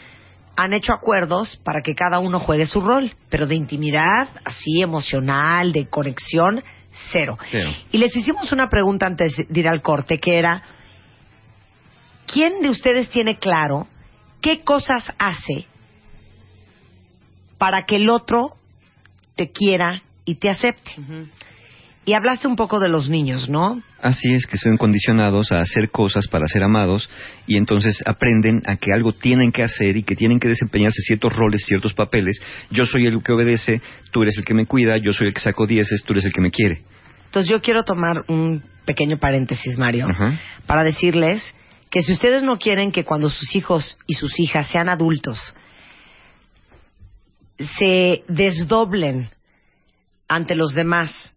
[0.62, 5.72] han hecho acuerdos para que cada uno juegue su rol, pero de intimidad, así emocional,
[5.72, 6.62] de conexión,
[7.12, 7.38] cero.
[7.50, 7.72] Cero.
[7.94, 10.62] Y les hicimos una pregunta antes de ir al corte, que era,
[12.28, 13.88] ¿quién de ustedes tiene claro
[14.42, 15.66] qué cosas hace
[17.58, 18.58] para que el otro
[19.36, 20.92] te quiera y te acepte?
[20.98, 21.28] Ujú.
[22.06, 23.84] Y hablaste un poco de los niños, ¿no?
[24.02, 27.10] Así es que son condicionados a hacer cosas para ser amados
[27.46, 31.36] y entonces aprenden a que algo tienen que hacer y que tienen que desempeñarse ciertos
[31.36, 32.42] roles, ciertos papeles.
[32.72, 33.82] Yo soy el que obedece,
[34.12, 36.34] tú eres el que me cuida, yo soy el que saco dieces, tú eres el
[36.34, 36.82] que me quiere.
[37.26, 40.08] Entonces yo quiero tomar un pequeño paréntesis, Mario,
[40.66, 41.54] para decirles
[41.92, 45.56] que si ustedes no quieren que cuando sus hijos y sus hijas sean adultos
[47.78, 49.30] se desdoblen
[50.28, 51.36] ante los demás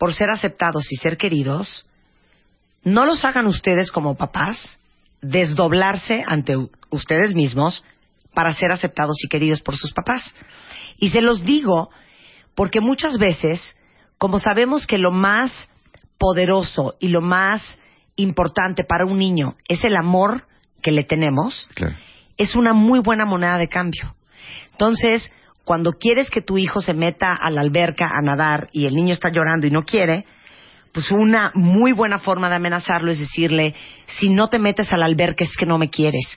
[0.00, 1.86] por ser aceptados y ser queridos,
[2.84, 4.78] no los hagan ustedes como papás
[5.20, 6.54] desdoblarse ante
[6.88, 7.84] ustedes mismos
[8.32, 10.22] para ser aceptados y queridos por sus papás.
[10.96, 11.90] Y se los digo
[12.54, 13.76] porque muchas veces,
[14.16, 15.52] como sabemos que lo más
[16.16, 17.78] poderoso y lo más
[18.16, 20.46] importante para un niño es el amor
[20.82, 21.96] que le tenemos, Claro.
[22.38, 24.14] es una muy buena moneda de cambio.
[24.72, 25.30] Entonces,
[25.70, 29.12] cuando quieres que tu hijo se meta a la alberca a nadar y el niño
[29.12, 30.24] está llorando y no quiere,
[30.92, 33.76] pues una muy buena forma de amenazarlo es decirle,
[34.18, 36.36] si no te metes a la alberca es que no me quieres.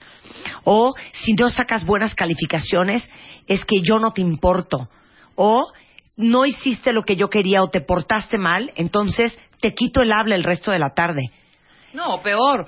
[0.66, 3.10] O si no sacas buenas calificaciones
[3.48, 4.88] es que yo no te importo.
[5.34, 5.66] O
[6.16, 10.36] no hiciste lo que yo quería o te portaste mal, entonces te quito el habla
[10.36, 11.32] el resto de la tarde.
[11.92, 12.68] No, peor.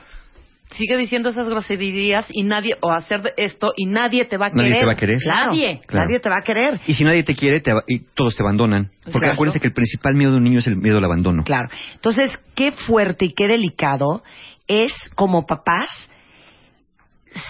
[0.72, 4.50] Sigue diciendo esas groserías y nadie, o hacer de esto y nadie te va a
[4.50, 4.80] Nadie querer.
[4.82, 5.18] te va a querer.
[5.20, 5.82] Claro, Nadie.
[5.86, 6.06] Claro.
[6.08, 6.82] nadie te va a querer.
[6.88, 8.86] Y si nadie te quiere, te y todos te abandonan.
[9.04, 9.34] Porque Exacto.
[9.34, 11.44] acuérdense que el principal miedo de un niño es el miedo al abandono.
[11.44, 11.70] Claro.
[11.94, 14.24] Entonces, qué fuerte y qué delicado
[14.68, 15.90] es como papás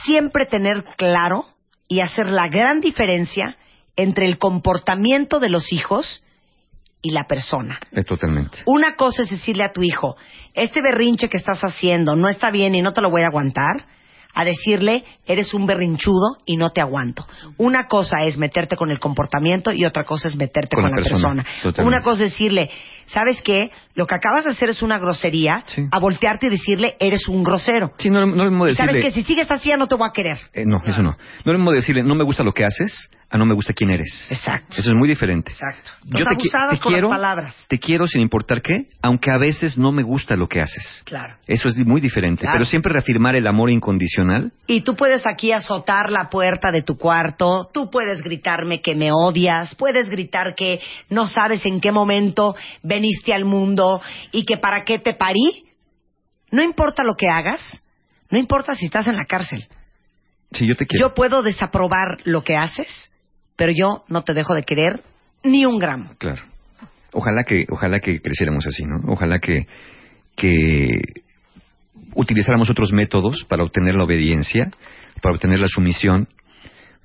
[0.03, 1.45] siempre tener claro
[1.87, 3.57] y hacer la gran diferencia
[3.95, 6.23] entre el comportamiento de los hijos
[7.05, 7.79] y la persona.
[7.91, 8.63] Eh, totalmente.
[8.65, 10.15] Una cosa es decirle a tu hijo,
[10.55, 13.85] este berrinche que estás haciendo no está bien y no te lo voy a aguantar,
[14.33, 17.25] a decirle, eres un berrinchudo y no te aguanto.
[17.57, 20.95] Una cosa es meterte con el comportamiento y otra cosa es meterte Con con, la
[20.97, 21.45] persona, persona.
[21.61, 21.83] totalmente.
[21.87, 22.69] Una cosa es decirle,
[23.05, 23.71] ¿sabes qué?
[23.95, 25.83] Lo que acabas de hacer es una grosería, Sí.
[25.91, 27.91] a voltearte y decirle, eres un grosero.
[27.97, 29.13] Sí, no, no le mismo Y ¿Sabes decirle...
[29.13, 30.37] que Si sigues así ya no te voy a querer.
[30.53, 31.11] Eh, no, eso no.
[31.45, 33.89] No lo mismo decirle, no me gusta lo que haces, a no me gusta quién
[33.89, 34.27] eres.
[34.29, 34.75] Exacto.
[34.77, 35.51] Eso es muy diferente.
[35.51, 35.89] Exacto.
[36.05, 37.65] Yo te, qui- te con las quiero, palabras.
[37.67, 41.01] te quiero sin importar qué, aunque a veces no me gusta lo que haces.
[41.05, 41.35] Claro.
[41.47, 42.41] Eso es muy diferente.
[42.41, 42.55] Claro.
[42.59, 44.51] Pero siempre reafirmar el amor incondicional.
[44.67, 49.11] Y tú puedes aquí azotar la puerta de tu cuarto, tú puedes gritarme que me
[49.11, 50.79] odias, puedes gritar que
[51.09, 53.84] no sabes en qué momento veniste al mundo
[54.31, 55.65] y que para qué te parí.
[56.51, 57.83] No importa lo que hagas,
[58.29, 59.67] no importa si estás en la cárcel.
[60.51, 61.09] Sí, yo te quiero.
[61.09, 63.11] Yo puedo desaprobar lo que haces,
[63.55, 65.01] pero yo no te dejo de querer
[65.43, 66.11] ni un gramo.
[66.17, 66.43] Claro.
[67.13, 69.11] Ojalá que, ojalá que creciéramos así, ¿no?
[69.11, 69.67] Ojalá que,
[70.35, 70.87] que
[72.13, 74.69] utilizáramos otros métodos para obtener la obediencia,
[75.21, 76.27] para obtener la sumisión,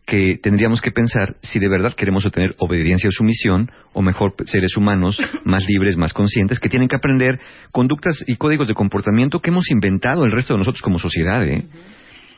[0.07, 4.77] que tendríamos que pensar si de verdad queremos obtener obediencia o sumisión, o mejor seres
[4.77, 7.39] humanos más libres, más conscientes, que tienen que aprender
[7.71, 11.65] conductas y códigos de comportamiento que hemos inventado el resto de nosotros como sociedad, ¿eh?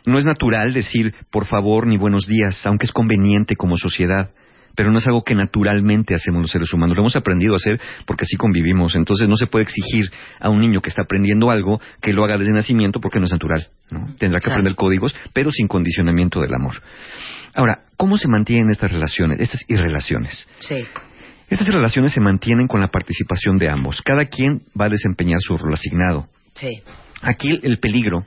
[0.04, 4.30] No es natural decir por favor ni buenos días, aunque es conveniente como sociedad,
[4.74, 6.96] pero no es algo que naturalmente hacemos los seres humanos.
[6.96, 8.94] Lo hemos aprendido a hacer porque así convivimos.
[8.96, 12.38] Entonces no se puede exigir a un niño que está aprendiendo algo que lo haga
[12.38, 13.68] desde nacimiento porque no es natural.
[13.90, 14.14] ¿no?
[14.18, 14.60] Tendrá que Claro.
[14.60, 16.82] aprender códigos, pero sin condicionamiento del amor.
[17.54, 20.48] Ahora, ¿cómo se mantienen estas relaciones, estas irrelaciones?
[20.60, 20.76] Sí.
[21.50, 24.00] Estas relaciones se mantienen con la participación de ambos.
[24.00, 26.26] Cada quien va a desempeñar su rol asignado.
[26.54, 26.80] Sí.
[27.20, 28.24] Aquí el, el peligro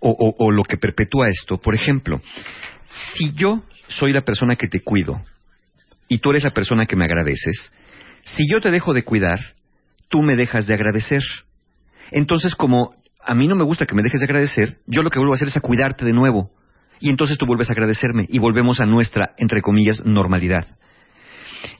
[0.00, 2.20] o, o- o lo que perpetúa esto, por ejemplo,
[3.14, 5.22] si yo soy la persona que te cuido
[6.08, 7.72] y tú eres la persona que me agradeces,
[8.24, 9.38] si yo te dejo de cuidar,
[10.08, 11.22] tú me dejas de agradecer.
[12.10, 15.18] Entonces, como a mí no me gusta que me dejes de agradecer, yo lo que
[15.18, 16.50] vuelvo a hacer es a cuidarte de nuevo.
[17.00, 20.66] Y entonces tú vuelves a agradecerme y volvemos a nuestra, entre comillas, normalidad.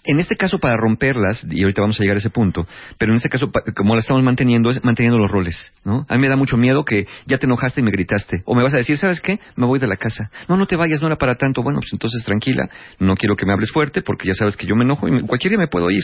[0.05, 2.67] En este caso, para romperlas, y ahorita vamos a llegar a ese punto,
[2.99, 6.07] pero en este caso, como la estamos manteniendo, es manteniendo los roles, ¿no?
[6.09, 8.43] A mí me da mucho miedo que ya te enojaste y me gritaste.
[8.45, 9.39] O me vas a decir, ¿sabes qué?
[9.57, 10.31] Me voy de la casa.
[10.49, 11.63] No, no te vayas, no era para tanto.
[11.63, 12.69] Bueno, pues entonces tranquila,
[12.99, 15.23] no quiero que me hables fuerte porque ya sabes que yo me enojo y me-
[15.27, 16.03] cualquier día me puedo ir.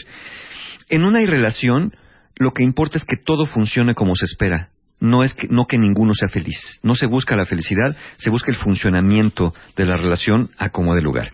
[0.89, 1.95] En una irrelación,
[2.37, 4.71] lo que importa es que todo funcione como se espera.
[4.99, 6.79] No es que, no que ninguno sea feliz.
[6.83, 11.01] No se busca la felicidad, se busca el funcionamiento de la relación a como de
[11.01, 11.31] lugar.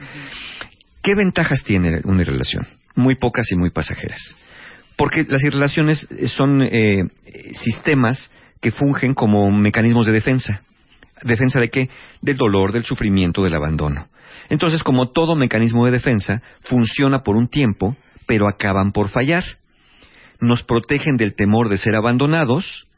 [1.07, 2.67] ¿Qué ventajas tiene una relación?
[2.97, 4.21] Muy pocas y muy pasajeras.
[4.97, 7.05] Porque las relaciones son eh,
[7.63, 10.63] sistemas que fungen como mecanismos de defensa.
[11.23, 11.89] ¿Defensa de qué?
[12.23, 14.09] Del dolor, del sufrimiento, del abandono.
[14.49, 19.45] Entonces, como todo mecanismo de defensa, funciona por un tiempo, pero acaban por fallar.
[20.41, 22.89] Nos protegen del temor de ser abandonados,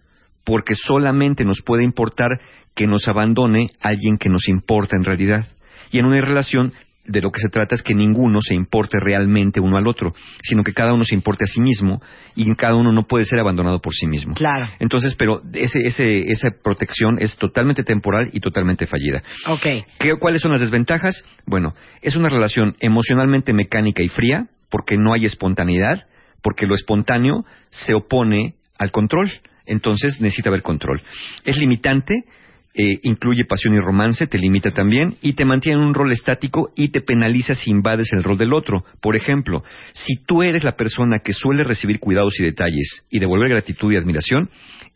[0.45, 2.41] porque solamente nos puede importar
[2.75, 5.47] que nos abandone alguien que nos importa en realidad.
[5.91, 6.73] Y en una relación
[7.09, 10.63] de lo que se trata es que ninguno se importe realmente uno al otro, sino
[10.63, 12.01] que cada uno se importe a sí mismo
[12.37, 14.35] y cada uno no puede ser abandonado por sí mismo.
[14.35, 14.69] Claro.
[14.79, 19.23] Entonces, pero ese, ese, esa protección es totalmente temporal y totalmente fallida.
[19.47, 19.67] Ok.
[19.99, 21.25] ¿Qué- ¿Cuáles son las desventajas?
[21.47, 26.07] Bueno, es una relación emocionalmente mecánica y fría, porque no hay espontaneidad,
[26.43, 29.33] porque lo espontáneo se opone al control,
[29.67, 31.03] entonces necesita haber control.
[31.45, 32.25] Es limitante,
[32.81, 36.71] eh, incluye pasión y romance, te limita también y te mantiene en un rol estático
[36.77, 38.85] y te penaliza si invades el rol del otro.
[39.03, 39.65] Por ejemplo,
[39.95, 43.97] si tú eres la persona que suele recibir cuidados y detalles y devolver gratitud y
[43.97, 44.49] admiración,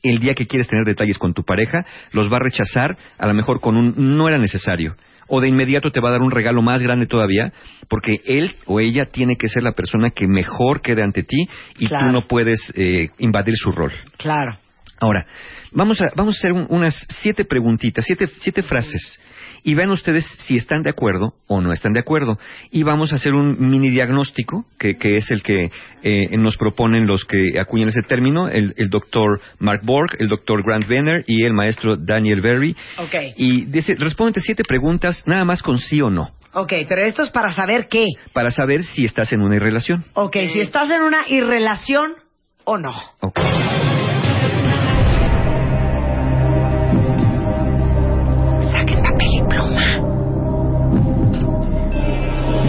[0.05, 3.35] el día que quieres tener detalles con tu pareja, los va a rechazar a lo
[3.35, 4.95] mejor con un no era necesario.
[5.29, 7.53] O de inmediato te va a dar un regalo más grande todavía,
[7.89, 11.87] porque él o ella tiene que ser la persona que mejor quede ante ti y
[11.89, 12.07] Claro.
[12.07, 13.93] tú no puedes eh, invadir su rol.
[14.19, 14.59] Claro.
[15.03, 15.27] Ahora,
[15.73, 19.19] vamos a, vamos a hacer un- unas siete preguntitas, siete, siete frases.
[19.65, 22.39] Y vean ustedes si están de acuerdo o no están de acuerdo.
[22.71, 25.71] Y vamos a hacer un mini diagnóstico, que, que es el que
[26.05, 30.63] eh, nos proponen los que acuñan ese término, el, el doctor Mark Borg, el doctor
[30.65, 32.77] Grant Venner y el maestro Daniel Berry.
[32.99, 33.15] Ok.
[33.37, 37.31] Y dice, respóndete siete preguntas, nada más con sí o no, Ok, pero esto es
[37.31, 38.07] para saber qué.
[38.35, 40.05] para saber si estás en una relación.
[40.15, 42.13] Ok, si estás en una irrelación
[42.65, 42.93] o no.
[43.21, 43.39] Ok.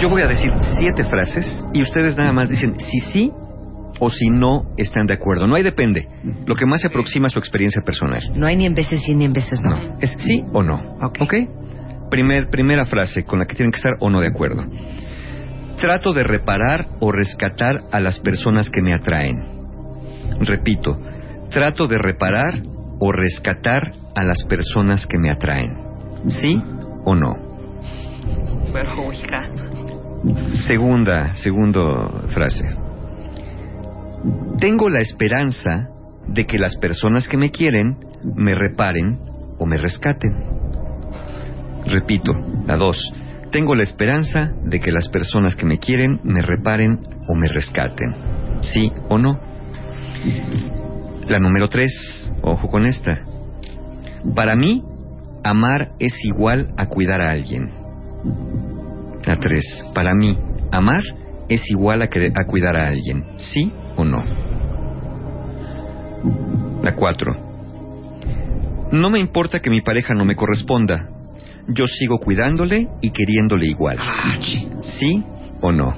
[0.03, 3.31] Yo voy a decir siete frases y ustedes nada más dicen si sí
[4.01, 5.47] o si no están de acuerdo.
[5.47, 6.09] No hay depende.
[6.45, 8.21] Lo que más se aproxima a su experiencia personal.
[8.35, 9.69] No hay ni en veces sí ni en veces no.
[9.69, 10.97] No, es sí o no.
[11.01, 11.21] Ok.
[11.21, 11.33] ¿Ok?
[12.09, 14.65] Primer, primera frase con la que tienen que estar o no de acuerdo.
[15.79, 19.41] Trato de reparar o rescatar a las personas que me atraen.
[20.41, 20.99] Repito,
[21.49, 22.55] trato de reparar
[22.99, 25.77] o rescatar a las personas que me atraen.
[26.27, 26.61] ¿Sí
[27.05, 27.35] o no?
[28.73, 29.49] Pero, hija.
[30.67, 32.63] Segunda, segundo frase.
[34.59, 35.89] Tengo la esperanza
[36.27, 37.97] de que las personas que me quieren
[38.35, 39.19] me reparen
[39.59, 40.33] o me rescaten.
[41.85, 42.33] Repito,
[42.65, 43.13] la dos.
[43.51, 48.15] Tengo la esperanza de que las personas que me quieren me reparen o me rescaten.
[48.61, 49.39] ¿Sí o no?
[51.27, 53.19] La número tres, ojo con esta.
[54.35, 54.83] Para mí,
[55.43, 57.69] amar es igual a cuidar a alguien.
[59.25, 59.85] La tres.
[59.93, 60.37] Para mí,
[60.71, 61.01] amar
[61.49, 62.07] es igual a,
[62.45, 63.25] cuidar a alguien.
[63.37, 64.23] ¿Sí o no?
[66.81, 67.35] La cuatro.
[68.91, 71.09] No me importa que mi pareja no me corresponda.
[71.67, 73.97] Yo sigo cuidándole y queriéndole igual.
[74.81, 75.23] ¿Sí
[75.61, 75.95] o no?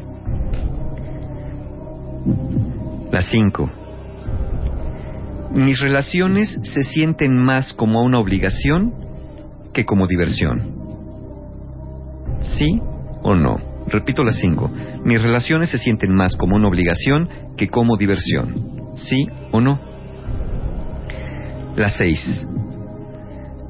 [3.12, 3.72] La cinco.
[5.52, 8.94] Mis relaciones se sienten más como una obligación
[9.74, 10.76] que como diversión.
[12.42, 12.82] ¿Sí
[13.26, 13.58] o no?
[13.88, 14.72] Repito las cinco.
[15.04, 18.94] Mis relaciones se sienten más como una obligación que como diversión.
[18.96, 19.80] ¿Sí o no?
[21.76, 22.48] Las seis.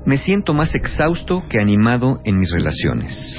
[0.05, 3.37] Me siento más exhausto que animado en mis relaciones.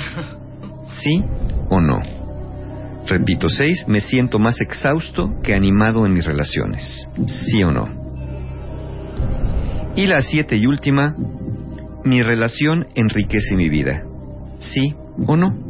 [0.87, 1.23] ¿Sí
[1.69, 2.01] o no?
[3.07, 3.85] Repito, seis.
[3.87, 7.09] Me siento más exhausto que animado en mis relaciones.
[7.27, 7.89] ¿Sí o no?
[9.95, 11.15] Y la siete y última.
[12.05, 14.03] Mi relación enriquece mi vida.
[14.59, 14.95] ¿Sí
[15.27, 15.66] o no?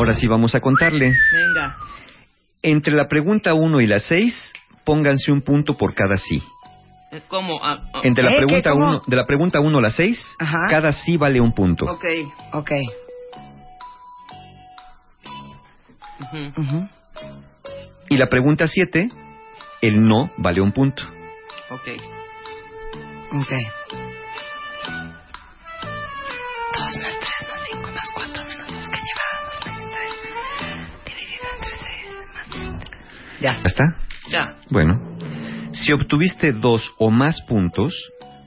[0.00, 1.14] Ahora sí vamos a contarle.
[1.30, 1.76] Venga.
[2.62, 4.52] Entre la pregunta 1 y la 6,
[4.84, 6.42] pónganse un punto por cada sí.
[7.28, 7.58] ¿Cómo?
[7.62, 8.34] Ah, ah, Entre la ¿Eh?
[8.38, 8.46] ¿Qué?
[8.46, 8.86] pregunta ¿Cómo?
[8.88, 10.58] 1, de la pregunta 1 a la 6, Ajá.
[10.70, 11.84] cada sí vale un punto.
[11.84, 12.04] Ok.
[12.52, 12.70] Ok.
[16.20, 16.60] Ujú.
[16.60, 16.88] Ujú.
[18.08, 19.10] Y la pregunta 7,
[19.82, 21.02] el no vale un punto.
[21.70, 21.88] Ok.
[23.32, 23.52] Ok.
[33.40, 33.52] Ya.
[33.52, 33.84] ¿Ya está?
[34.30, 34.56] Ya.
[34.70, 35.00] Bueno.
[35.72, 37.94] Si obtuviste dos o más puntos,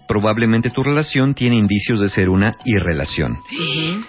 [0.08, 3.38] probablemente tu relación tiene indicios de ser una irrelación.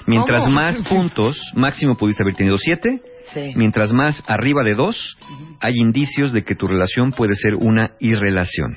[0.06, 0.56] Mientras ¿Cómo?
[0.56, 3.00] más puntos, máximo pudiste haber tenido 7,
[3.32, 3.52] Sí.
[3.56, 5.16] mientras más arriba de 2,
[5.60, 8.76] hay indicios de que tu relación puede ser una irrelación.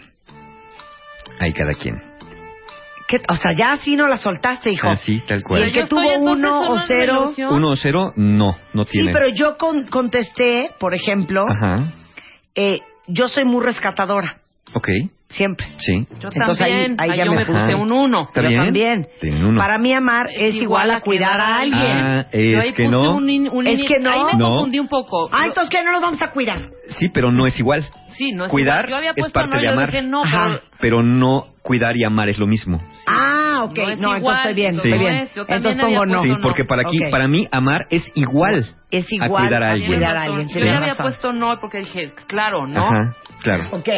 [1.40, 2.02] Hay cada quien.
[3.08, 3.22] ¿Qué?
[3.30, 4.90] O sea, ya así no la soltaste, hijo.
[4.90, 5.64] Así, tal Y cual.
[5.64, 7.32] el que Yo tuvo uno o cero.
[7.52, 9.12] Uno o cero, no, no Sí, tiene.
[9.14, 11.94] pero yo con- contesté, por ejemplo, Ajá,
[12.56, 14.38] eh, yo soy muy rescatadora,
[14.74, 14.90] ok,
[15.30, 15.66] siempre.
[15.80, 16.06] sí.
[16.20, 16.96] Yo Entonces ahí- también.
[17.00, 17.76] ahí Ahí ya yo me puse.
[17.76, 18.24] un uno.
[18.24, 18.66] ¿Está yo bien?
[18.66, 19.08] también.
[19.46, 19.58] Uno.
[19.58, 21.98] Para mí amar es, igual a cuidar a alguien.
[21.98, 23.16] Ah, Yo es ahí que puse no.
[23.16, 24.10] un in- un Es que no.
[24.12, 24.50] Ahí me No.
[24.50, 25.30] confundí un poco.
[25.32, 26.60] Ah, Yo- entonces ¿qué no nos vamos a cuidar?
[26.90, 27.86] Sí, pero no es igual.
[28.10, 28.90] Sí, no es Cuidar igual.
[28.90, 29.92] Yo había es parte no, de amar.
[29.92, 30.60] dije no, Ajá.
[30.80, 32.82] pero no cuidar y amar es lo mismo.
[33.08, 33.78] Ah, ok.
[33.78, 34.78] No No, es entonces igual, estoy bien, Sí.
[34.78, 35.30] estoy no bien.
[35.36, 36.22] yo Entonces pongo no.
[36.24, 36.40] Sí, no.
[36.42, 37.12] porque para aquí, Ok.
[37.12, 38.66] para mí amar es igual.
[38.90, 39.92] Es igual a cuidar a a alguien.
[39.94, 40.48] cuidar a alguien.
[40.48, 42.86] tienes Yo le había puesto no porque dije, claro, ¿no?
[42.88, 43.68] Ajá, claro.
[43.72, 43.90] Ok.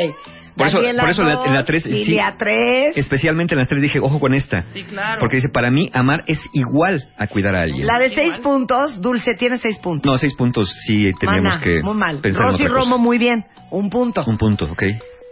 [0.58, 1.90] Por eso- por eso en la- en la dos, tres, sí.
[1.90, 2.98] Lilia tres.
[2.98, 4.64] Especialmente en las tres dije, ojo con esta.
[4.74, 5.18] Sí, claro.
[5.22, 7.88] Porque dice, para mí amar es igual a cuidar a alguien.
[7.88, 8.42] La de Sí, seis igual.
[8.42, 10.12] puntos, Dulce tiene seis puntos.
[10.12, 12.20] No, seis puntos sí teníamos Mana, que muy mal.
[12.20, 12.79] pensar en Rosy otra cosa.
[12.80, 14.24] Romo, muy bien, un punto.
[14.26, 14.84] Un punto, ok.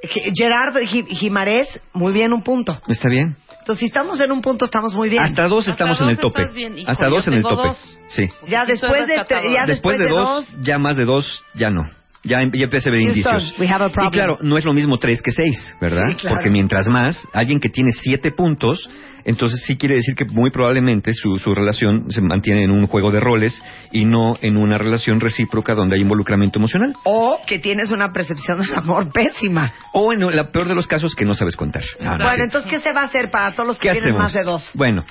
[0.03, 2.79] Ge- Gerardo Gimarés, muy bien, un punto.
[2.88, 3.36] Está bien.
[3.60, 5.23] Entonces, si estamos en un punto, estamos muy bien.
[5.23, 6.45] Hasta dos Hasta estamos dos en el tope.
[6.54, 6.73] bien.
[6.77, 7.67] Híjole, Hasta dos en el tope.
[7.67, 7.98] dos.
[8.08, 8.23] Sí.
[8.48, 9.15] ya después de,
[9.54, 11.89] ya Después de dos, ya más de dos, ya no.
[12.24, 13.54] Ya, em- ya empieza a ver indicios.
[13.60, 16.02] we have a y claro, no es lo mismo tres que seis, ¿verdad?
[16.10, 16.36] Sí, claro.
[16.36, 18.90] Porque mientras más, alguien que tiene siete puntos,
[19.24, 23.12] entonces sí quiere decir que muy probablemente su, su relación se mantiene en un juego
[23.12, 23.62] de roles
[23.92, 26.94] y no en una relación recíproca donde hay involucramiento emocional.
[27.04, 29.74] O que tienes una percepción del amor pésima.
[29.94, 31.84] O en la peor de los casos que no sabes contar.
[32.00, 34.22] Bueno, entonces, ¿qué se va a hacer para todos los que ¿Qué tienen hacemos?
[34.22, 34.70] más de dos?
[34.74, 35.06] Bueno,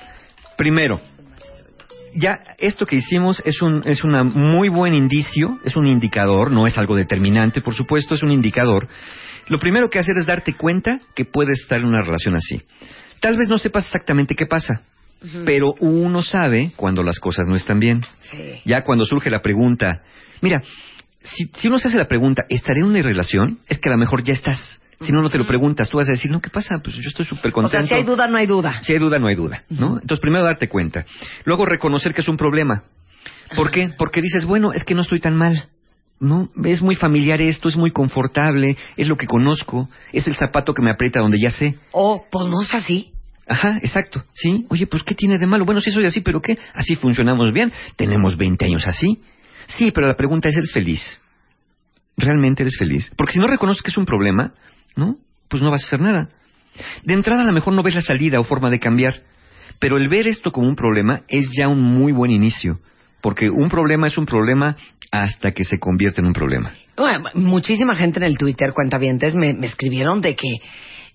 [0.57, 1.01] primero,
[2.17, 6.67] ya esto que hicimos es un es un muy buen indicio, es un indicador, no
[6.67, 8.89] es algo determinante, por supuesto, es un indicador.
[9.49, 12.63] Lo primero que hacer es darte cuenta que puedes estar en una relación así.
[13.21, 14.83] Tal vez no sepas exactamente qué pasa,
[15.45, 18.03] pero uno sabe cuando las cosas no están bien.
[18.31, 18.55] Sí.
[18.65, 20.03] Ya cuando surge la pregunta,
[20.41, 20.63] mira,
[21.23, 23.61] si, si uno se hace la pregunta, ¿estaré en una relación?
[23.69, 24.81] Es que a lo mejor ya estás.
[25.01, 26.77] Si no, no te lo preguntas, tú vas a decir, no, ¿qué pasa?
[26.83, 27.87] Pues yo estoy súper O contento.
[27.87, 28.81] sea, si hay duda, no hay duda.
[28.83, 29.95] Si hay duda, no hay duda, ¿no?
[30.01, 31.05] Entonces, primero darte cuenta.
[31.45, 32.85] Luego, reconocer que es un problema.
[33.55, 33.91] ¿Por qué?
[33.99, 35.69] Porque dices, bueno, es que no estoy tan mal.
[36.19, 40.73] No, es muy familiar esto, es muy confortable, es lo que conozco, es el zapato
[40.73, 41.77] que me aprieta donde ya sé.
[41.93, 43.13] O, pues no es así.
[43.47, 44.25] Ajá, exacto.
[44.33, 45.67] Sí, oye, pues ¿qué tiene de malo?
[45.67, 46.59] Bueno, sí soy así, pero ¿qué?
[46.75, 47.71] Así funcionamos bien.
[47.97, 49.21] Tenemos 20 años así.
[49.67, 51.21] Sí, pero la pregunta es, ¿eres feliz?
[52.17, 53.13] ¿Realmente eres feliz?
[53.17, 54.55] Porque si no reconoces que es un problema,
[54.97, 55.17] ¿no?
[55.49, 56.29] Pues no vas a hacer nada.
[57.05, 59.23] De entrada, a lo mejor no ves la salida o forma de cambiar.
[59.79, 62.81] Pero el ver esto como un problema es ya un muy buen inicio.
[63.21, 64.77] Porque un problema es un problema
[65.11, 66.73] hasta que se convierte en un problema.
[66.97, 70.49] Bueno, muchísima gente en el Twitter, cuentavientes, me, me escribieron de que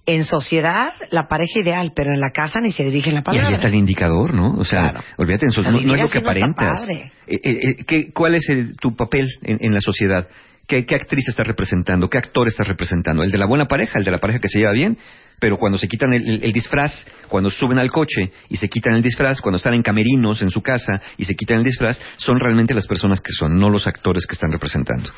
[0.08, 3.48] en sociedad la pareja ideal, pero en la casa ni se dirige la Y palabra.
[3.50, 4.56] ahí está el indicador, ¿no?
[4.58, 5.02] O sea, Claro.
[5.18, 6.90] olvídate, en so- O sea, no, es lo que aparentas.
[6.90, 10.28] Eh, eh, eh, ¿qué- ¿Cuál es el- tu papel en, en la sociedad?
[10.68, 12.10] ¿Qué, ¿Qué actriz estás representando?
[12.10, 13.24] ¿Qué actor estás representando?
[13.24, 14.00] ¿El de la buena pareja?
[14.00, 14.98] ¿El de la pareja que se lleva bien?
[15.40, 19.02] Pero cuando se quitan el- el disfraz, cuando suben al coche y se quitan el
[19.02, 22.74] disfraz, cuando están en camerinos en su casa y se quitan el disfraz, son realmente
[22.76, 25.10] las personas que son, no los actores que están representando.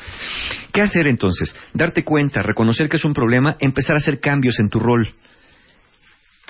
[0.72, 1.54] ¿Qué hacer entonces?
[1.74, 5.14] Darte cuenta, reconocer que es un problema, empezar a hacer cambios en tu rol.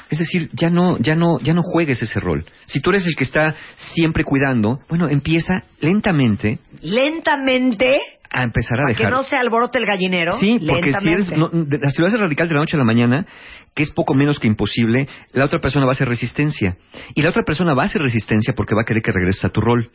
[0.09, 2.45] Es decir, ya no, ya no, ya no juegues ese rol.
[2.67, 3.55] Si tú eres el que está
[3.95, 8.01] siempre cuidando, bueno, empieza lentamente Lentamente,
[8.35, 9.13] a empezar a para que dejar.
[9.13, 10.39] no se alborote el gallinero.
[10.39, 12.85] Sí, porque si eres, no, de- si lo haces radical de la noche a la
[12.85, 13.27] mañana,
[13.75, 16.77] que es poco menos que imposible, la otra persona va a hacer resistencia.
[17.15, 19.49] Y la otra persona va a hacer resistencia porque va a querer que regreses a
[19.51, 19.91] tu rol.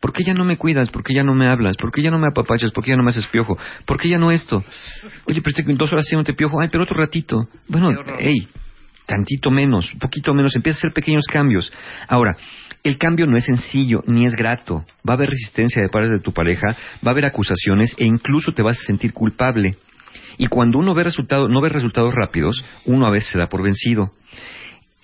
[0.00, 0.90] ¿Por qué ya no me cuidas?
[0.90, 1.76] ¿Por qué ya no me hablas?
[1.76, 2.70] ¿Por qué ya no me apapachas?
[2.72, 3.56] ¿Por qué ya no me haces piojo?
[3.86, 4.62] ¿Por qué ya no esto?
[5.26, 6.60] Oye, pero estoy dos horas haciéndote piojo.
[6.60, 7.48] Ay, pero otro ratito.
[7.68, 8.46] Bueno, hey,
[9.06, 10.54] tantito menos, un poquito menos.
[10.54, 11.72] Empieza a hacer pequeños cambios.
[12.08, 12.36] Ahora,
[12.82, 14.84] el cambio no es sencillo ni es grato.
[15.08, 18.52] Va a haber resistencia de parte de tu pareja, va a haber acusaciones e incluso
[18.52, 19.76] te vas a sentir culpable.
[20.38, 23.62] Y cuando uno ve resultados, no ve resultados rápidos, uno a veces se da por
[23.62, 24.12] vencido.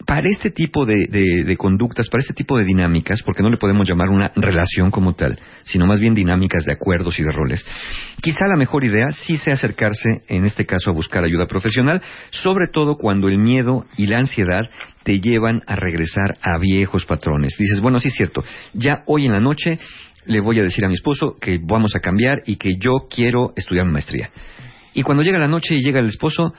[0.07, 4.09] Para este tipo de, conductas, para este tipo de dinámicas, porque no le podemos llamar
[4.09, 7.65] una relación como tal, sino más bien dinámicas de acuerdos y de roles,
[8.21, 12.69] quizá la mejor idea sí sea acercarse, en este caso, a buscar ayuda profesional, sobre
[12.73, 14.69] todo cuando el miedo y la ansiedad
[15.03, 17.57] te llevan a regresar a viejos patrones.
[17.59, 19.79] Dices, bueno, sí es cierto, ya hoy en la noche
[20.27, 23.53] le voy a decir a mi esposo que vamos a cambiar y que yo quiero
[23.57, 24.31] estudiar maestría.
[24.95, 26.53] Y cuando llega la noche y llega el esposo,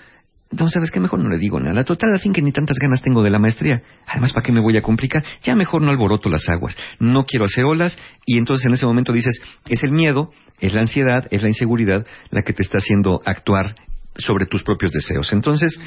[0.58, 1.00] no, ¿sabes qué?
[1.00, 1.84] Mejor no le digo nada.
[1.84, 3.82] Total, al fin que ni tantas ganas tengo de la maestría.
[4.08, 5.24] Además, ¿para qué me voy a complicar?
[5.42, 6.78] Ya mejor no alboroto las aguas.
[7.00, 7.98] No quiero hacer olas.
[8.26, 12.06] Y entonces en ese momento dices, es el miedo, es la ansiedad, es la inseguridad
[12.30, 13.76] la que te está haciendo actuar
[14.18, 15.34] sobre tus propios deseos.
[15.34, 15.80] Entonces,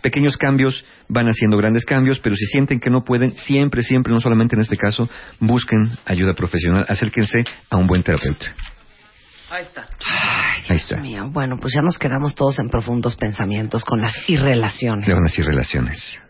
[0.00, 4.20] pequeños cambios van haciendo grandes cambios, pero si sienten que no pueden, siempre, siempre, no
[4.20, 5.08] solamente en este caso,
[5.38, 8.46] busquen ayuda profesional, acérquense a un buen terapeuta.
[9.54, 9.84] Ahí está.
[10.68, 10.96] Ahí está.
[10.96, 15.06] Dios mío, bueno, pues ya nos quedamos todos en profundos pensamientos con las irrelaciones.
[15.06, 16.20] De unas y relaciones.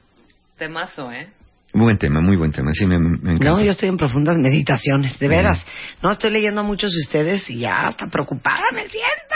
[0.59, 1.31] Temazo, ¿eh?
[1.72, 2.72] Buen tema, muy buen tema.
[2.75, 3.45] Sí, me, me encanta.
[3.45, 5.64] No, yo estoy en profundas meditaciones, de veras.
[6.03, 9.35] No, estoy leyendo a muchos de ustedes y ya hasta preocupada me siento.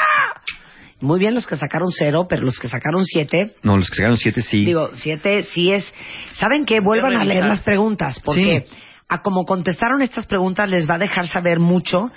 [1.00, 4.18] Muy bien los que sacaron cero, pero los que sacaron siete, No, los que sacaron
[4.18, 4.66] siete sí.
[4.66, 5.90] digo, siete sí es...
[6.34, 6.80] ¿Saben qué?
[6.80, 8.76] Vuelvan a leer las preguntas, porque Sí.
[9.08, 12.10] a como contestaron estas preguntas les va a dejar saber mucho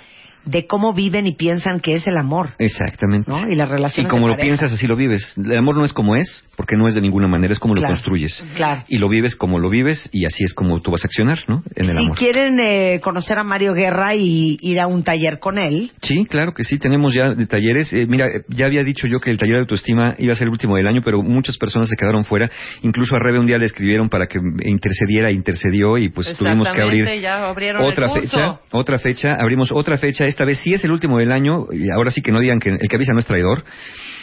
[0.44, 2.50] de cómo viven y piensan que es el amor.
[2.58, 3.30] Exactamente.
[3.30, 3.48] ¿No?
[3.50, 4.46] Y las relaciones Y como lo pareja.
[4.46, 5.34] piensas, así lo vives.
[5.36, 7.88] El amor no es como es, porque no es de ninguna manera, es como Claro.
[7.88, 8.44] lo construyes.
[8.56, 8.82] Claro.
[8.88, 11.62] Y lo vives como lo vives, y así es como tú vas a accionar, ¿no?
[11.74, 12.16] En el si amor.
[12.18, 16.52] quieren eh, conocer a Mario Guerra y ir a un taller con él, Sí, claro
[16.54, 17.92] que sí, tenemos ya de talleres.
[17.92, 20.46] Eh, mira, eh, ya había dicho yo que el taller de autoestima iba a ser
[20.46, 22.50] el último del año, pero muchas personas se quedaron fuera.
[22.82, 26.82] Incluso a Rebe un día le escribieron para que intercediera, intercedió y pues tuvimos que
[26.82, 27.44] abrir ya
[27.80, 31.66] otra fecha, otra fecha, abrimos otra fecha, esta vez sí es el último del año,
[31.70, 33.64] y ahora sí que no digan que el que avisa no es traidor.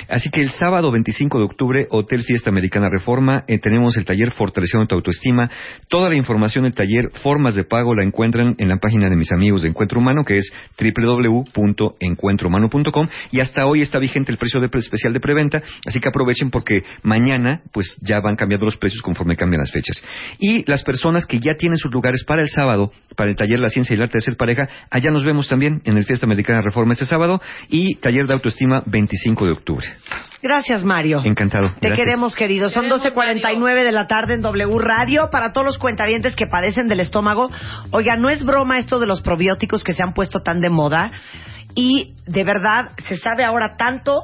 [0.09, 4.31] Así que el sábado 25 de octubre, Hotel Fiesta Americana Reforma, eh, tenemos el taller
[4.31, 5.49] Fortaleciendo tu Autoestima.
[5.87, 9.31] Toda la información del taller, formas de pago, la encuentran en la página de mis
[9.31, 13.07] amigos de Encuentro Humano, que es www.encuentrohumano.com.
[13.31, 16.49] Y hasta hoy está vigente el precio de pre- especial de preventa, así que aprovechen
[16.49, 20.03] porque mañana pues ya van cambiando los precios conforme cambian las fechas.
[20.39, 23.69] Y las personas que ya tienen sus lugares para el sábado, para el taller La
[23.69, 26.61] Ciencia y el Arte de Ser Pareja, allá nos vemos también en el Fiesta Americana
[26.61, 29.85] Reforma este sábado y taller de autoestima 25 de octubre.
[30.41, 31.21] Gracias, Mario.
[31.23, 31.73] Encantado.
[31.73, 31.97] Te Gracias.
[31.97, 32.71] queremos, queridos.
[32.71, 35.29] Son 12.49 de la tarde en W Radio.
[35.29, 37.49] Para todos los cuentavientes que padecen del estómago,
[37.91, 41.11] oiga, no es broma esto de los probióticos que se han puesto tan de moda.
[41.75, 44.21] Y de verdad, se sabe ahora tanto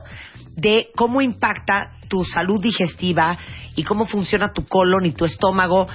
[0.55, 3.38] de cómo impacta tu salud digestiva
[3.76, 5.88] y cómo funciona tu colon y tu estómago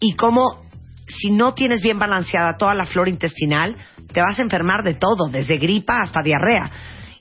[0.00, 0.66] y cómo
[1.08, 3.76] si no tienes bien balanceada toda la flora intestinal,
[4.12, 6.70] te vas a enfermar de todo, desde gripa hasta diarrea.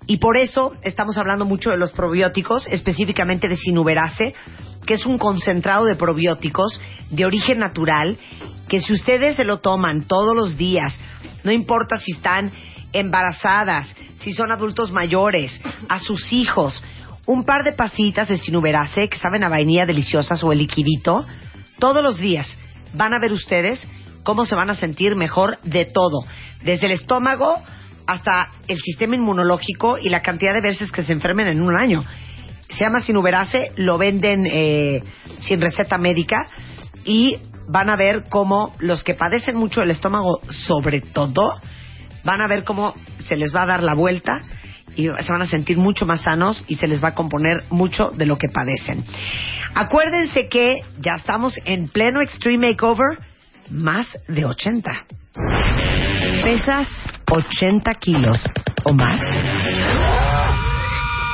[0.07, 4.35] Y por eso estamos hablando mucho de los probióticos, específicamente de sinuberase,
[4.85, 6.79] que es un concentrado de probióticos
[7.09, 8.17] de origen natural,
[8.67, 10.99] que si ustedes se lo toman todos los días,
[11.43, 12.51] no importa si están
[12.93, 16.83] embarazadas, si son adultos mayores, a sus hijos,
[17.25, 21.25] un par de pastillitas de sinuberase que saben a vainilla deliciosas o el liquidito,
[21.79, 22.57] todos los días
[22.93, 23.87] van a ver ustedes
[24.23, 26.25] cómo se van a sentir mejor de todo,
[26.63, 27.61] desde el estómago
[28.07, 32.03] hasta el sistema inmunológico y la cantidad de veces que se enfermen en un año.
[32.69, 35.03] Se llama Sinuberase, lo venden eh,
[35.39, 36.47] sin receta médica
[37.03, 37.37] y
[37.67, 41.43] van a ver cómo los que padecen mucho del estómago, sobre todo,
[42.23, 42.95] van a ver cómo
[43.25, 44.43] se les va a dar la vuelta
[44.95, 48.11] y se van a sentir mucho más sanos y se les va a componer mucho
[48.11, 49.03] de lo que padecen.
[49.73, 53.19] Acuérdense que ya estamos en pleno Extreme Makeover,
[53.69, 55.05] más de 80.
[56.43, 56.87] ¿Pesas
[57.31, 58.39] 80 kilos
[58.83, 59.19] o más?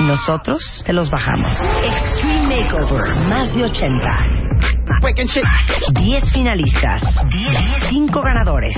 [0.01, 1.53] Nosotros te los bajamos.
[1.83, 4.41] Extreme Makeover, más de 80.
[5.93, 7.01] 10 finalistas,
[7.89, 8.75] 5 ganadores,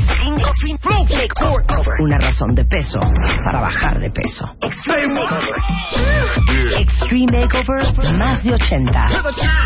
[2.00, 3.00] una razón de peso
[3.46, 4.46] para bajar de peso.
[4.62, 6.80] Extreme Makeover.
[6.80, 9.08] Extreme Makeover, más de 80.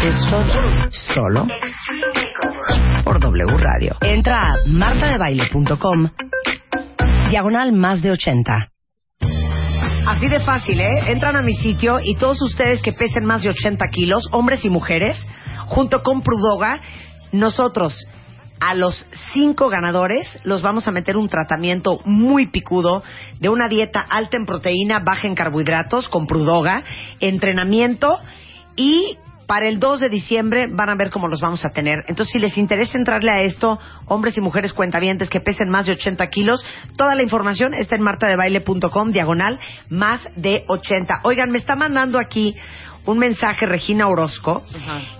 [0.04, 0.44] Esto
[1.14, 1.48] solo
[3.04, 3.96] por W Radio.
[4.02, 6.10] Entra a martadebaile.com
[7.30, 8.70] diagonal más de 80.
[10.08, 11.12] Así de fácil, ¿eh?
[11.12, 14.70] Entran a mi sitio y todos ustedes que pesen más de 80 kilos, hombres y
[14.70, 15.18] mujeres,
[15.66, 16.80] junto con Prudoga,
[17.34, 18.08] nosotros
[18.60, 23.04] a los cinco ganadores los vamos a meter un tratamiento muy picudo
[23.40, 26.84] de una dieta alta en proteína, baja en carbohidratos, con Prudoga,
[27.20, 28.18] entrenamiento
[28.76, 29.18] y
[29.48, 32.04] para el 2 de diciembre van a ver cómo los vamos a tener.
[32.08, 35.94] Entonces, si les interesa entrarle a esto, hombres y mujeres cuentavientes que pesen más de
[35.94, 36.64] 80 kilos,
[36.98, 41.22] toda la información está en martadebaile.com, diagonal, más de 80.
[41.24, 42.56] Oigan, me está mandando aquí
[43.08, 44.64] un mensaje Regina Orozco,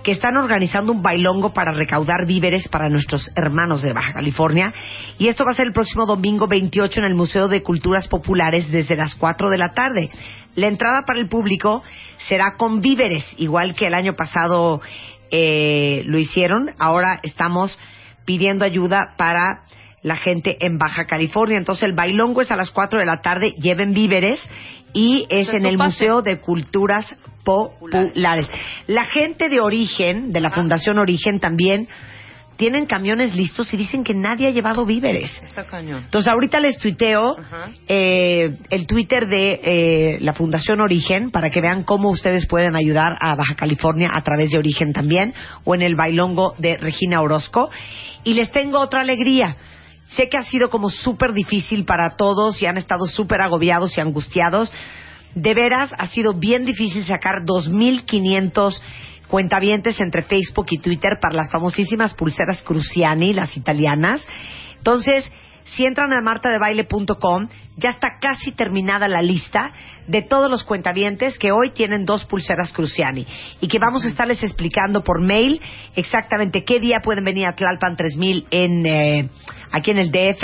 [0.04, 4.74] que están organizando un bailongo para recaudar víveres para nuestros hermanos de Baja California.
[5.18, 8.70] Y esto va a ser el próximo domingo 28 en el Museo de Culturas Populares
[8.70, 10.10] desde las 4 de la tarde.
[10.58, 11.84] La entrada para el público
[12.28, 14.80] será con víveres, igual que el año pasado
[15.30, 16.70] eh, lo hicieron.
[16.80, 17.78] Ahora estamos
[18.24, 19.62] pidiendo ayuda para
[20.02, 21.58] la gente en Baja California.
[21.58, 24.40] Entonces el bailongo es a las 4 de la tarde, lleven víveres
[24.92, 25.78] y es en el.
[25.78, 28.50] Museo de Culturas Populares.
[28.88, 31.86] La gente de Origen, de la Fundación Origen también,
[32.58, 35.30] tienen camiones listos y dicen que nadie ha llevado víveres.
[35.44, 36.00] Está cañón.
[36.00, 37.36] Entonces ahorita les tuiteo
[37.86, 43.16] eh, el Twitter de eh, la Fundación Origen para que vean cómo ustedes pueden ayudar
[43.20, 45.34] a Baja California a través de Origen también
[45.64, 47.70] o en el bailongo de Regina Orozco.
[48.24, 49.56] Y les tengo otra alegría.
[50.06, 54.00] Sé que ha sido como súper difícil para todos y han estado súper agobiados y
[54.00, 54.72] angustiados.
[55.36, 58.82] De veras, ha sido bien difícil sacar 2.500
[59.28, 64.26] cuentavientes entre Facebook y Twitter para las famosísimas pulseras Cruciani, las italianas.
[64.76, 65.30] Entonces,
[65.64, 69.72] si entran a martadebaile.com, ya está casi terminada la lista
[70.06, 73.26] de todos los cuentavientes que hoy tienen dos pulseras Cruciani
[73.60, 75.60] y que vamos a estarles explicando por mail
[75.94, 79.28] exactamente qué día pueden venir a Tlalpan 3000 en, eh,
[79.70, 80.42] aquí en el DF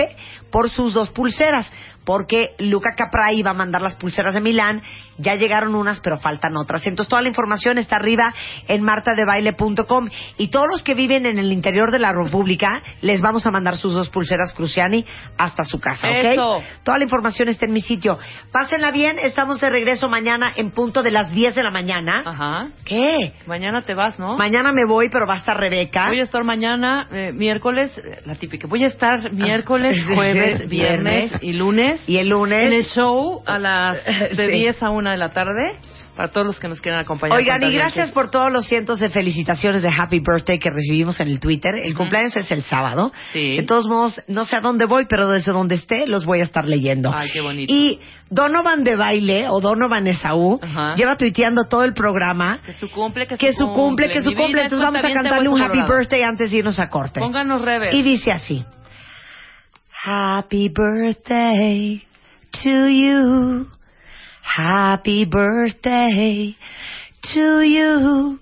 [0.50, 1.72] por sus dos pulseras.
[2.04, 4.82] Porque Luca Capray va a mandar las pulseras de Milán,
[5.18, 6.86] ya llegaron unas, pero faltan otras.
[6.86, 8.34] Entonces, toda la información está arriba
[8.68, 10.08] en martadebaile.com.
[10.38, 13.76] Y todos los que viven en el interior de la República, les vamos a mandar
[13.76, 15.04] sus dos pulseras Cruciani
[15.38, 16.24] hasta su casa, ¿ok?
[16.24, 16.62] Eso.
[16.82, 18.18] Toda la información está en mi sitio.
[18.52, 22.22] Pásenla bien, estamos de regreso mañana en punto de las 10 de la mañana.
[22.24, 22.68] Ajá.
[22.84, 23.32] ¿Qué?
[23.46, 24.36] Mañana te vas, ¿no?
[24.36, 26.06] Mañana me voy, pero va a estar Rebeca.
[26.08, 28.66] Voy a estar mañana, eh, miércoles, eh, la típica.
[28.66, 31.93] Voy a estar miércoles, jueves, viernes y lunes.
[32.06, 32.62] Y el lunes.
[32.64, 34.04] En el show a las
[34.36, 34.52] de Sí.
[34.52, 35.76] 10 a 1 de la tarde.
[36.16, 37.36] para todos los que nos quieran acompañar.
[37.36, 41.26] Oigan, y gracias por todos los cientos de felicitaciones de Happy Birthday que recibimos en
[41.26, 41.72] el Twitter.
[41.82, 43.12] El cumpleaños es el sábado.
[43.32, 43.56] Sí.
[43.56, 46.44] De todos modos, no sé a dónde voy, pero desde donde esté los voy a
[46.44, 47.10] estar leyendo.
[47.12, 47.72] Ay, qué bonito.
[47.74, 47.98] Y
[48.30, 50.94] Donovan de Baile, o Donovan Esaú, Ajá.
[50.94, 52.60] lleva tuiteando todo el programa.
[52.64, 54.60] Que su cumple, que, Que su cumple, que su cumple.
[54.60, 55.82] es Entonces vamos a cantarle un Happy.
[55.82, 57.18] Birthday antes de irnos a corte.
[57.18, 57.92] Pónganos rever.
[57.92, 58.64] Y dice así.
[60.04, 62.02] Happy birthday
[62.62, 63.66] to you.
[64.42, 66.54] Happy birthday
[67.32, 68.38] to you.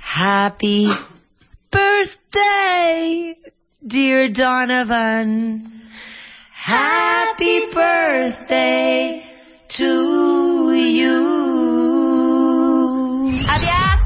[0.00, 0.92] Happy
[1.70, 3.36] birthday,
[3.86, 5.82] dear Donovan.
[6.52, 9.22] Happy birthday
[9.78, 11.22] to you.
[13.48, 14.01] Abbiate